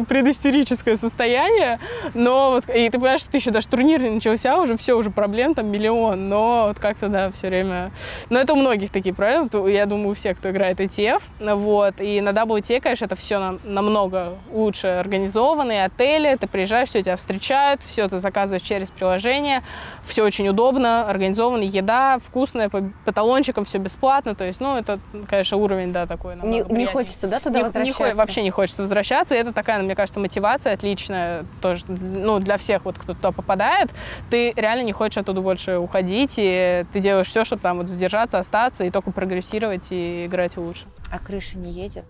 предистерическое 0.05 0.95
состояние, 0.95 1.81
но 2.15 2.53
вот, 2.53 2.69
и 2.69 2.89
ты 2.89 2.99
понимаешь, 2.99 3.21
что 3.21 3.33
ты 3.33 3.39
еще 3.39 3.51
даже 3.51 3.67
турнир 3.67 4.01
не 4.01 4.11
начался, 4.11 4.61
уже 4.61 4.77
все, 4.77 4.97
уже 4.97 5.11
проблем 5.11 5.55
там 5.55 5.67
миллион, 5.67 6.29
но 6.29 6.67
вот 6.69 6.79
как-то, 6.79 7.09
да, 7.09 7.33
все 7.33 7.49
время 7.49 7.91
но 8.31 8.39
это 8.39 8.53
у 8.53 8.57
многих 8.57 8.91
такие 8.91 9.15
правила, 9.15 9.49
я 9.67 9.87
думаю, 9.87 10.11
у 10.11 10.15
всех, 10.15 10.39
кто 10.39 10.51
играет 10.51 10.81
ETF. 10.81 11.23
Вот. 11.41 12.01
И 12.01 12.21
на 12.21 12.31
WTA, 12.31 12.81
конечно, 12.81 13.05
это 13.05 13.17
все 13.17 13.59
намного 13.65 14.35
лучше 14.53 14.87
организованные 14.87 15.85
отели, 15.85 16.37
ты 16.37 16.47
приезжаешь, 16.47 16.89
все 16.89 17.03
тебя 17.03 17.17
встречают, 17.17 17.83
все 17.83 18.09
ты 18.09 18.19
заказываешь 18.19 18.63
через 18.63 18.91
приложение, 18.91 19.63
все 20.05 20.23
очень 20.25 20.49
удобно, 20.49 21.09
организованно, 21.09 21.63
еда 21.63 22.19
вкусная, 22.27 22.69
по, 22.69 22.91
по 23.05 23.13
талончикам 23.13 23.65
все 23.65 23.79
бесплатно, 23.79 24.35
то 24.35 24.45
есть, 24.45 24.61
ну, 24.61 24.77
это, 24.77 24.99
конечно, 25.29 25.57
уровень, 25.57 25.93
да, 25.93 26.07
такой. 26.07 26.37
Не, 26.37 26.63
не 26.69 26.87
хочется, 26.87 27.27
да, 27.27 27.41
туда 27.41 27.59
не, 27.59 27.65
возвращаться? 27.65 28.05
Не, 28.05 28.15
вообще 28.15 28.43
не 28.43 28.51
хочется 28.51 28.83
возвращаться, 28.83 29.35
и 29.35 29.39
это 29.39 29.53
такая, 29.53 29.83
мне 29.83 29.95
кажется, 29.95 30.21
мотивация 30.21 30.75
отличная 30.75 31.45
тоже, 31.61 31.85
ну, 31.89 32.39
для 32.39 32.59
всех, 32.59 32.85
вот, 32.85 32.99
кто 32.99 33.15
туда 33.15 33.33
попадает, 33.33 33.91
ты 34.31 34.53
реально 34.57 34.83
не 34.83 34.93
хочешь 34.93 35.19
оттуда 35.19 35.41
больше 35.41 35.79
уходить, 35.79 36.35
и 36.37 36.85
ты 36.93 37.01
делаешь 37.01 37.29
все, 37.29 37.45
чтобы 37.45 37.63
там 37.63 37.79
вот 37.79 37.86
сдержаться, 37.89 38.39
остаться 38.39 38.85
и 38.85 38.91
только 38.91 39.11
прогрессировать 39.11 39.91
и 39.91 40.27
играть 40.27 40.57
лучше. 40.57 40.87
А 41.11 41.19
крыша 41.19 41.59
не 41.59 41.71
едет? 41.71 42.05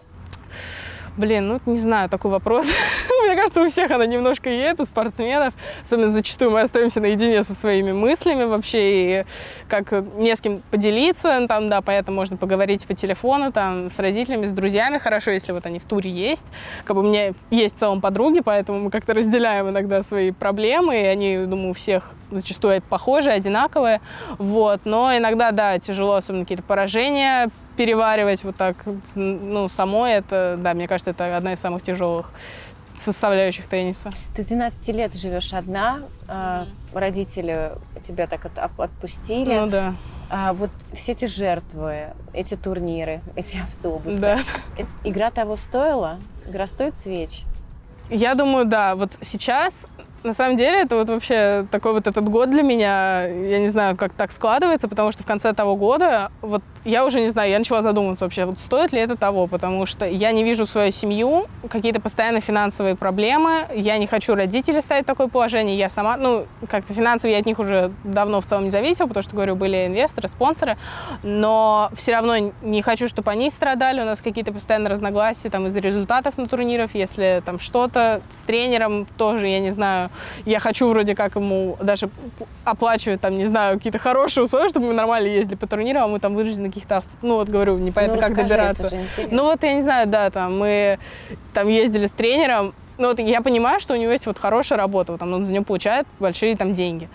Блин, 1.16 1.48
ну 1.48 1.60
не 1.72 1.78
знаю, 1.78 2.10
такой 2.10 2.30
вопрос. 2.30 2.66
Мне 3.24 3.34
кажется, 3.36 3.62
у 3.62 3.68
всех 3.68 3.90
она 3.90 4.04
немножко 4.04 4.50
едет, 4.50 4.80
у 4.80 4.84
спортсменов. 4.84 5.54
Особенно 5.82 6.10
зачастую 6.10 6.50
мы 6.50 6.60
остаемся 6.60 7.00
наедине 7.00 7.42
со 7.42 7.54
своими 7.54 7.92
мыслями 7.92 8.44
вообще, 8.44 8.80
и 9.20 9.24
как 9.66 9.92
не 10.16 10.36
с 10.36 10.40
кем 10.40 10.60
поделиться. 10.70 11.40
Ну, 11.40 11.48
там, 11.48 11.68
да, 11.68 11.80
поэтому 11.80 12.16
можно 12.16 12.36
поговорить 12.36 12.86
по 12.86 12.94
телефону, 12.94 13.50
там, 13.50 13.90
с 13.90 13.98
родителями, 13.98 14.44
с 14.44 14.52
друзьями. 14.52 14.98
Хорошо, 14.98 15.30
если 15.30 15.52
вот 15.52 15.64
они 15.64 15.78
в 15.78 15.84
туре 15.84 16.10
есть. 16.10 16.44
Как 16.84 16.94
бы 16.94 17.02
у 17.02 17.06
меня 17.06 17.32
есть 17.50 17.76
в 17.76 17.78
целом 17.78 18.02
подруги, 18.02 18.40
поэтому 18.40 18.80
мы 18.80 18.90
как-то 18.90 19.14
разделяем 19.14 19.70
иногда 19.70 20.02
свои 20.02 20.32
проблемы, 20.32 21.00
и 21.00 21.04
они, 21.04 21.38
думаю, 21.46 21.70
у 21.70 21.74
всех 21.74 22.12
зачастую 22.30 22.82
похожие, 22.82 23.34
одинаковые. 23.34 24.02
Вот. 24.38 24.82
Но 24.84 25.16
иногда, 25.16 25.50
да, 25.50 25.78
тяжело, 25.78 26.14
особенно 26.14 26.44
какие-то 26.44 26.64
поражения, 26.64 27.50
переваривать 27.76 28.42
вот 28.44 28.56
так, 28.56 28.76
ну, 29.14 29.68
самой, 29.68 30.14
это, 30.14 30.58
да, 30.58 30.74
мне 30.74 30.88
кажется, 30.88 31.10
это 31.10 31.36
одна 31.36 31.52
из 31.52 31.60
самых 31.60 31.82
тяжелых 31.82 32.32
составляющих 33.00 33.66
тенниса. 33.66 34.10
Ты 34.34 34.42
с 34.42 34.46
12 34.46 34.88
лет 34.88 35.14
живешь 35.14 35.52
одна, 35.52 36.02
mm-hmm. 36.28 36.66
родители 36.94 37.72
тебя 38.02 38.26
так 38.26 38.46
от, 38.46 38.58
отпустили. 38.78 39.54
Ну 39.54 39.66
да. 39.66 39.94
А 40.28 40.52
вот 40.54 40.70
все 40.92 41.12
эти 41.12 41.26
жертвы, 41.26 42.08
эти 42.32 42.56
турниры, 42.56 43.20
эти 43.36 43.58
автобусы. 43.58 44.20
Да. 44.20 44.38
Э, 44.76 44.84
игра 45.04 45.30
того 45.30 45.56
стоила? 45.56 46.18
Игра 46.46 46.66
стоит 46.66 46.96
свеч? 46.96 47.42
Я 48.10 48.34
думаю, 48.34 48.64
да. 48.64 48.96
Вот 48.96 49.16
сейчас 49.20 49.74
на 50.22 50.34
самом 50.34 50.56
деле 50.56 50.82
это 50.82 50.96
вот 50.96 51.08
вообще 51.08 51.66
такой 51.70 51.92
вот 51.92 52.06
этот 52.06 52.28
год 52.28 52.50
для 52.50 52.62
меня, 52.62 53.26
я 53.26 53.60
не 53.60 53.68
знаю, 53.68 53.96
как 53.96 54.12
так 54.12 54.32
складывается, 54.32 54.88
потому 54.88 55.12
что 55.12 55.22
в 55.22 55.26
конце 55.26 55.52
того 55.52 55.76
года 55.76 56.30
вот 56.42 56.62
я 56.84 57.04
уже 57.04 57.20
не 57.20 57.30
знаю, 57.30 57.50
я 57.50 57.58
начала 57.58 57.82
задумываться 57.82 58.24
вообще, 58.24 58.44
вот 58.44 58.58
стоит 58.58 58.92
ли 58.92 59.00
это 59.00 59.16
того, 59.16 59.46
потому 59.46 59.86
что 59.86 60.06
я 60.06 60.32
не 60.32 60.44
вижу 60.44 60.66
свою 60.66 60.92
семью, 60.92 61.46
какие-то 61.68 62.00
постоянно 62.00 62.40
финансовые 62.40 62.94
проблемы, 62.94 63.66
я 63.74 63.98
не 63.98 64.06
хочу 64.06 64.34
родителей 64.34 64.80
ставить 64.80 65.04
в 65.04 65.06
такое 65.06 65.28
положение, 65.28 65.76
я 65.76 65.90
сама, 65.90 66.16
ну, 66.16 66.46
как-то 66.68 66.94
финансово 66.94 67.32
я 67.32 67.38
от 67.38 67.46
них 67.46 67.58
уже 67.58 67.92
давно 68.04 68.40
в 68.40 68.46
целом 68.46 68.64
не 68.64 68.70
зависела, 68.70 69.06
потому 69.08 69.22
что, 69.22 69.34
говорю, 69.34 69.56
были 69.56 69.86
инвесторы, 69.86 70.28
спонсоры, 70.28 70.76
но 71.22 71.90
все 71.96 72.12
равно 72.12 72.52
не 72.62 72.82
хочу, 72.82 73.08
чтобы 73.08 73.30
они 73.30 73.50
страдали, 73.50 74.00
у 74.00 74.04
нас 74.04 74.20
какие-то 74.20 74.52
постоянно 74.52 74.88
разногласия 74.88 75.50
там 75.50 75.66
из-за 75.66 75.80
результатов 75.80 76.38
на 76.38 76.46
турнирах, 76.46 76.94
если 76.94 77.42
там 77.44 77.58
что-то 77.58 78.22
с 78.42 78.46
тренером 78.46 79.06
тоже, 79.16 79.48
я 79.48 79.60
не 79.60 79.70
знаю, 79.70 80.05
я 80.44 80.60
хочу 80.60 80.88
вроде 80.88 81.14
как 81.14 81.36
ему 81.36 81.76
даже 81.80 82.08
оплачивать 82.64 83.20
там, 83.20 83.36
не 83.36 83.46
знаю, 83.46 83.76
какие-то 83.76 83.98
хорошие 83.98 84.44
условия, 84.44 84.68
чтобы 84.68 84.86
мы 84.86 84.92
нормально 84.94 85.28
ездили 85.28 85.56
по 85.56 85.66
турнирам, 85.66 86.04
а 86.04 86.08
мы 86.08 86.20
там 86.20 86.34
вынуждены 86.34 86.68
каких-то, 86.68 87.02
ну 87.22 87.36
вот 87.36 87.48
говорю, 87.48 87.78
непонятно, 87.78 88.16
Ну, 88.16 88.22
как 88.22 88.34
добираться. 88.34 88.90
Ну 89.30 89.44
вот 89.44 89.62
я 89.62 89.74
не 89.74 89.82
знаю, 89.82 90.06
да, 90.06 90.30
там 90.30 90.58
мы 90.58 90.98
там 91.54 91.68
ездили 91.68 92.06
с 92.06 92.12
тренером, 92.12 92.74
ну 92.98 93.08
вот 93.08 93.18
я 93.18 93.40
понимаю, 93.40 93.80
что 93.80 93.94
у 93.94 93.96
него 93.96 94.12
есть 94.12 94.26
вот 94.26 94.38
хорошая 94.38 94.78
работа, 94.78 95.12
вот 95.12 95.18
там 95.18 95.32
он 95.32 95.44
за 95.44 95.52
нее 95.52 95.62
получает 95.62 96.06
большие 96.18 96.56
там 96.56 96.72
деньги. 96.72 97.08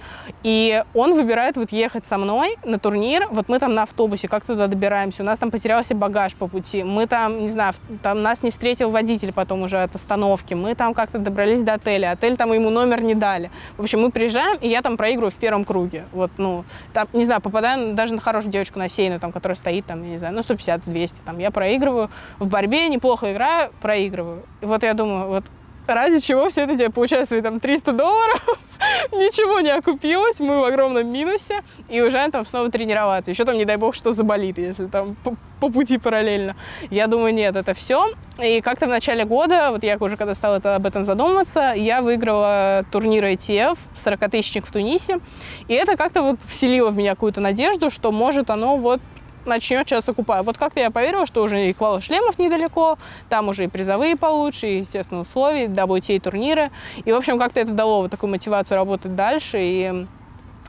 И 0.44 0.84
он 0.94 1.14
выбирает 1.14 1.58
вот 1.58 1.72
ехать 1.72 2.06
со 2.06 2.18
мной 2.18 2.58
на 2.64 2.80
турнир, 2.80 3.28
вот 3.32 3.50
мы 3.50 3.60
там 3.60 3.74
на 3.74 3.84
автобусе, 3.84 4.28
как 4.28 4.46
туда 4.46 4.68
добираемся, 4.68 5.24
у 5.24 5.26
нас 5.26 5.40
там 5.40 5.52
потерялся 5.52 5.96
багаж 5.96 6.36
по 6.36 6.48
пути, 6.48 6.84
мы 6.84 7.08
там, 7.08 7.44
не 7.44 7.50
знаю, 7.50 7.74
там 8.02 8.22
нас 8.22 8.44
не 8.44 8.52
встретил 8.52 8.90
водитель 8.92 9.34
потом 9.34 9.64
уже 9.64 9.82
от 9.82 9.96
остановки, 9.96 10.54
мы 10.54 10.76
там 10.76 10.94
как-то 10.94 11.20
добрались 11.20 11.62
до 11.62 11.74
отеля, 11.74 12.12
отель 12.12 12.38
там 12.38 12.54
ему 12.54 12.70
номер 12.70 13.02
не 13.02 13.16
дали. 13.16 13.52
В 13.78 13.82
общем, 13.82 14.02
мы 14.02 14.12
приезжаем, 14.12 14.58
и 14.62 14.68
я 14.68 14.82
там 14.82 14.98
проигрываю 14.98 15.32
в 15.32 15.36
первом 15.36 15.66
круге. 15.66 16.06
Вот, 16.12 16.32
ну, 16.38 16.64
там, 16.94 17.08
не 17.14 17.26
знаю, 17.26 17.42
попадаю 17.42 17.94
даже 17.94 18.14
на 18.14 18.22
хорошую 18.22 18.52
девочку, 18.52 18.80
на 18.80 18.90
сейну, 18.90 19.20
там, 19.20 19.32
которая 19.32 19.56
стоит, 19.56 19.86
там, 19.86 20.04
я 20.04 20.10
не 20.10 20.18
знаю, 20.18 20.36
ну, 20.36 20.42
150-200, 20.42 21.16
там, 21.26 21.40
я 21.40 21.52
проигрываю 21.52 22.10
в 22.40 22.48
борьбе, 22.48 22.88
неплохо 22.90 23.34
играю, 23.34 23.72
проигрываю. 23.82 24.44
И 24.62 24.66
вот 24.66 24.84
я 24.84 24.94
думаю, 24.94 25.28
вот 25.28 25.44
ради 25.88 26.20
чего 26.20 26.50
все 26.50 26.62
это 26.62 26.76
делать? 26.76 26.94
Получаю 26.94 27.26
свои 27.26 27.42
там 27.42 27.60
300 27.60 27.92
долларов, 27.94 28.60
ничего 29.12 29.60
не 29.60 29.72
окупилось, 29.72 30.40
мы 30.40 30.60
в 30.60 30.64
огромном 30.64 31.12
минусе, 31.12 31.62
и 31.90 32.02
уезжаем 32.02 32.32
там 32.32 32.46
снова 32.46 32.70
тренироваться. 32.72 33.32
Еще 33.32 33.46
там, 33.46 33.58
не 33.58 33.66
дай 33.66 33.78
бог, 33.78 33.96
что 33.96 34.12
заболит, 34.12 34.58
если 34.58 34.88
там 34.88 35.16
по, 35.24 35.36
по 35.60 35.70
пути 35.70 35.98
параллельно. 35.98 36.56
Я 36.90 37.08
думаю, 37.08 37.34
нет, 37.34 37.56
это 37.56 37.74
все. 37.74 38.12
И 38.42 38.62
как-то 38.62 38.88
в 38.88 38.90
начале 38.90 39.26
года, 39.26 39.72
вот 39.72 39.84
я 39.84 39.98
уже 40.00 40.18
когда 40.18 40.36
стала 40.36 40.58
это, 40.58 40.76
об 40.76 40.86
этом 40.86 41.06
задумываться, 41.06 41.74
я 41.76 42.02
выиграла 42.02 42.86
турнир 42.92 43.26
ITF, 43.26 43.78
40-тысячник 44.04 44.66
в 44.66 44.72
Тунисе, 44.72 45.20
и 45.68 45.74
это 45.74 45.98
как-то 45.98 46.22
вот 46.22 46.40
вселило 46.48 46.90
в 46.90 46.98
меня 46.98 47.12
какую-то 47.12 47.42
надежду, 47.42 47.90
что 47.90 48.12
может 48.12 48.50
оно 48.50 48.78
вот 48.78 49.02
начнет 49.46 49.88
сейчас 49.88 50.08
окупать. 50.10 50.46
Вот 50.46 50.58
как-то 50.58 50.80
я 50.80 50.92
поверила, 50.92 51.26
что 51.26 51.44
уже 51.44 51.70
и 51.70 51.74
квал 51.74 52.02
шлемов 52.02 52.40
недалеко, 52.40 52.98
там 53.30 53.50
уже 53.50 53.66
и 53.66 53.68
призовые 53.68 54.16
получше, 54.16 54.68
и, 54.68 54.78
естественно, 54.80 55.22
условия, 55.22 55.66
WTA 55.66 56.20
турниры. 56.20 56.72
И, 57.06 57.12
в 57.12 57.16
общем, 57.16 57.40
как-то 57.40 57.60
это 57.60 57.72
дало 57.72 58.02
вот 58.02 58.12
такую 58.12 58.32
мотивацию 58.32 58.78
работать 58.78 59.16
дальше. 59.16 59.58
И, 59.62 60.06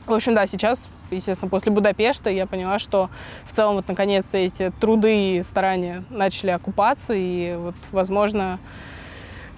в 0.05 0.13
общем, 0.13 0.35
да, 0.35 0.47
сейчас, 0.47 0.87
естественно, 1.11 1.49
после 1.49 1.71
Будапешта 1.71 2.29
я 2.29 2.45
поняла, 2.45 2.79
что 2.79 3.09
в 3.49 3.55
целом 3.55 3.75
вот 3.75 3.87
наконец-то 3.87 4.37
эти 4.37 4.71
труды 4.79 5.37
и 5.37 5.43
старания 5.43 6.03
начали 6.09 6.51
окупаться, 6.51 7.13
и 7.13 7.55
вот, 7.55 7.75
возможно, 7.91 8.59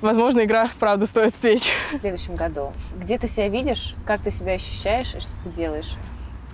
возможно, 0.01 0.43
игра, 0.43 0.69
правда, 0.80 1.06
стоит 1.06 1.36
свеч. 1.36 1.69
В 1.91 1.99
следующем 1.99 2.36
году. 2.36 2.73
Где 2.97 3.17
ты 3.17 3.28
себя 3.28 3.49
видишь, 3.49 3.95
как 4.06 4.21
ты 4.21 4.32
себя 4.32 4.54
ощущаешь 4.54 5.15
и 5.15 5.19
что 5.19 5.32
ты 5.43 5.49
делаешь? 5.49 5.93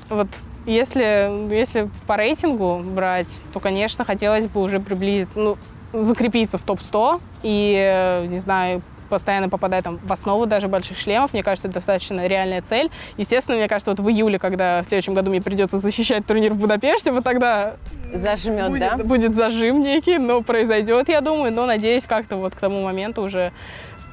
Вот 0.10 0.28
если, 0.66 1.54
если 1.54 1.90
по 2.08 2.18
рейтингу 2.18 2.82
брать, 2.84 3.30
то, 3.54 3.60
конечно, 3.60 4.06
хотелось 4.06 4.48
бы 4.48 4.62
уже 4.62 4.80
приблизиться, 4.80 5.38
ну, 5.40 5.58
закрепиться 5.94 6.58
в 6.58 6.64
топ-100 6.64 7.22
и, 7.44 8.28
не 8.30 8.40
знаю, 8.40 8.82
постоянно 9.10 9.50
попадать 9.50 9.84
там 9.84 10.00
в 10.02 10.12
основу 10.14 10.46
даже 10.46 10.70
больших 10.70 10.98
шлемов. 10.98 11.34
Мне 11.34 11.44
кажется, 11.44 11.68
это 11.68 11.76
достаточно 11.76 12.26
реальная 12.28 12.62
цель. 12.62 12.90
Естественно, 13.18 13.58
мне 13.58 13.68
кажется, 13.68 13.92
вот 13.92 14.00
в 14.00 14.10
июле, 14.10 14.40
когда 14.40 14.82
в 14.84 14.86
следующем 14.86 15.14
году 15.14 15.30
мне 15.30 15.42
придется 15.42 15.80
защищать 15.80 16.26
турнир 16.26 16.54
в 16.54 16.58
Будапеште, 16.58 17.12
вот 17.12 17.26
тогда 17.26 17.76
Зажмет, 18.14 18.70
будет, 18.70 18.80
да? 18.80 18.98
будет 18.98 19.36
зажим 19.36 19.82
некий, 19.82 20.18
но 20.18 20.42
произойдет, 20.42 21.10
я 21.10 21.20
думаю. 21.20 21.52
Но 21.52 21.66
надеюсь, 21.66 22.06
как-то 22.06 22.38
вот 22.38 22.56
к 22.56 22.60
тому 22.60 22.84
моменту 22.84 23.22
уже 23.22 23.52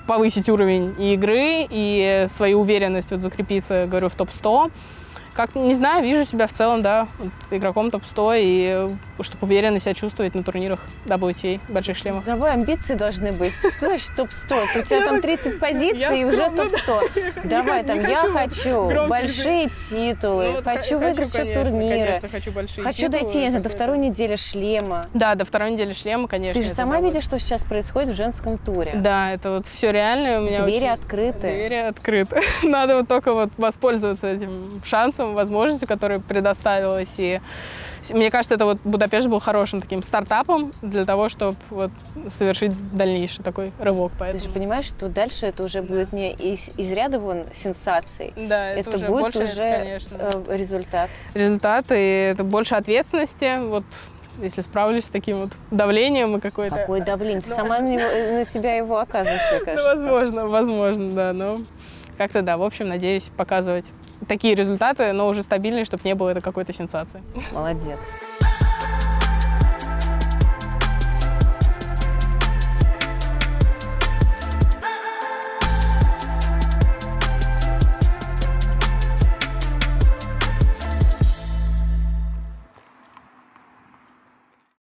повысить 0.09 0.49
уровень 0.49 0.95
игры, 0.99 1.67
и 1.71 2.27
свою 2.29 2.61
уверенность 2.63 3.13
вот 3.13 3.21
закрепиться, 3.21 3.87
говорю, 3.87 4.09
в 4.09 4.17
топ-100. 4.17 4.73
Как, 5.39 5.55
не 5.55 5.75
знаю, 5.75 6.03
вижу 6.03 6.27
себя 6.27 6.49
в 6.49 6.53
целом, 6.53 6.83
да, 6.83 7.07
игроком 7.53 7.93
топ-100, 7.93 8.41
и 8.43 8.89
чтобы 9.21 9.47
уверенно 9.47 9.79
себя 9.79 9.95
чувствовать 9.95 10.35
на 10.35 10.43
турнирах 10.43 10.81
WTA, 11.07 11.61
больших 11.69 11.97
шлемах. 11.97 12.25
Давай, 12.25 12.55
амбиции 12.55 12.95
должны 12.95 13.31
быть. 13.31 13.55
Что 13.55 13.87
значит 13.87 14.11
топ-100? 14.17 14.81
У 14.81 14.83
тебя 14.85 14.97
Я 14.97 15.05
там 15.05 15.15
так- 15.15 15.23
30 15.23 15.61
позиций 15.61 16.01
я 16.01 16.13
и 16.13 16.25
уже 16.25 16.39
скромно, 16.47 16.71
топ-100. 16.71 17.45
Давай, 17.45 17.85
там, 17.85 18.01
я 18.01 18.25
хочу 18.33 18.89
большие 19.07 19.69
титулы, 19.69 20.47
Ну, 20.47 20.53
вот 20.55 20.65
хочу 20.65 20.99
выиграть 20.99 21.29
все 21.29 21.55
турниры. 21.55 22.21
Хочу 22.33 22.51
большие 22.51 22.83
Хочу 22.83 22.99
титулы, 23.03 23.23
дойти, 23.23 23.49
знаю, 23.51 23.63
до 23.63 23.69
второй 23.69 23.99
недели 23.99 24.35
шлема. 24.35 25.07
Да, 25.15 25.37
до 25.37 25.45
второй 25.45 25.71
недели 25.71 25.93
шлема, 25.93 26.27
конечно. 26.27 26.61
Ты 26.61 26.69
же 26.69 26.75
сама 26.75 27.01
видишь, 27.01 27.23
что 27.23 27.39
сейчас 27.39 27.63
происходит 27.63 28.09
в 28.09 28.15
женском 28.17 28.59
туре. 28.59 28.91
Да, 28.97 29.31
это 29.31 29.53
вот 29.53 29.69
все 29.69 29.93
реально. 29.93 30.41
У 30.41 30.47
меня 30.47 30.65
Двери 30.65 30.87
открыты. 30.87 31.43
Двери 31.43 31.75
открыты. 31.75 32.41
Надо 32.65 32.97
вот 32.97 33.07
только 33.07 33.33
вот 33.33 33.51
воспользоваться 33.57 34.27
этим 34.27 34.83
шансом, 34.85 35.28
возможностью, 35.35 35.89
которая 35.89 36.21
предоставилась. 36.21 37.13
И 37.19 37.41
мне 38.11 38.31
кажется, 38.31 38.55
это 38.55 38.65
вот 38.65 38.79
Будапешт 38.85 39.27
был 39.29 39.41
хорошим 39.41 39.81
таким 39.81 40.03
стартапом 40.03 40.73
для 40.83 41.05
того, 41.05 41.29
чтобы 41.29 41.57
вот 41.71 41.91
совершить 42.31 42.73
дальнейший 42.95 43.45
такой 43.45 43.73
рывок. 43.79 44.13
Ты 44.13 44.19
Поэтому... 44.21 44.45
же 44.45 44.51
понимаешь, 44.51 44.85
что 44.87 45.09
дальше 45.09 45.47
это 45.47 45.65
уже 45.65 45.83
будет 45.83 46.13
не 46.13 46.33
из, 46.33 46.69
из 46.77 46.91
ряда 46.93 47.19
вон 47.19 47.45
сенсаций. 47.53 48.33
Да, 48.37 48.71
это, 48.71 48.91
Это, 48.91 48.97
уже 48.99 49.07
будет 49.09 49.21
больше, 49.21 49.39
уже 49.45 49.79
конечно, 49.79 50.17
э, 50.21 50.57
результат. 50.57 51.11
результаты, 51.35 51.95
и 51.99 52.31
это 52.33 52.45
больше 52.45 52.75
ответственности. 52.77 53.59
Вот 53.67 53.85
если 54.41 54.61
справлюсь 54.61 55.05
с 55.05 55.09
таким 55.09 55.41
вот 55.43 55.51
давлением 55.71 56.37
и 56.37 56.41
какой-то... 56.41 56.77
Какое 56.77 57.01
давление. 57.05 57.41
Ты 57.41 57.51
Ну, 57.51 57.57
сама 57.57 57.81
на, 57.81 57.89
него- 57.89 58.39
на 58.39 58.45
себя 58.45 58.77
его 58.77 58.99
оказываешь, 58.99 59.43
мне 59.51 59.59
Ну, 59.61 59.65
кажется. 59.65 60.13
возможно, 60.13 60.47
возможно, 60.47 61.11
да, 61.11 61.33
но 61.33 61.59
как-то 62.17 62.43
да. 62.43 62.57
В 62.57 62.63
общем, 62.63 62.89
надеюсь 62.89 63.25
показывать 63.37 63.87
такие 64.27 64.55
результаты, 64.55 65.13
но 65.13 65.29
уже 65.29 65.43
стабильные, 65.43 65.85
чтобы 65.85 66.03
не 66.05 66.15
было 66.15 66.31
это 66.31 66.41
какой-то 66.41 66.73
сенсации. 66.73 67.23
Молодец. 67.53 67.99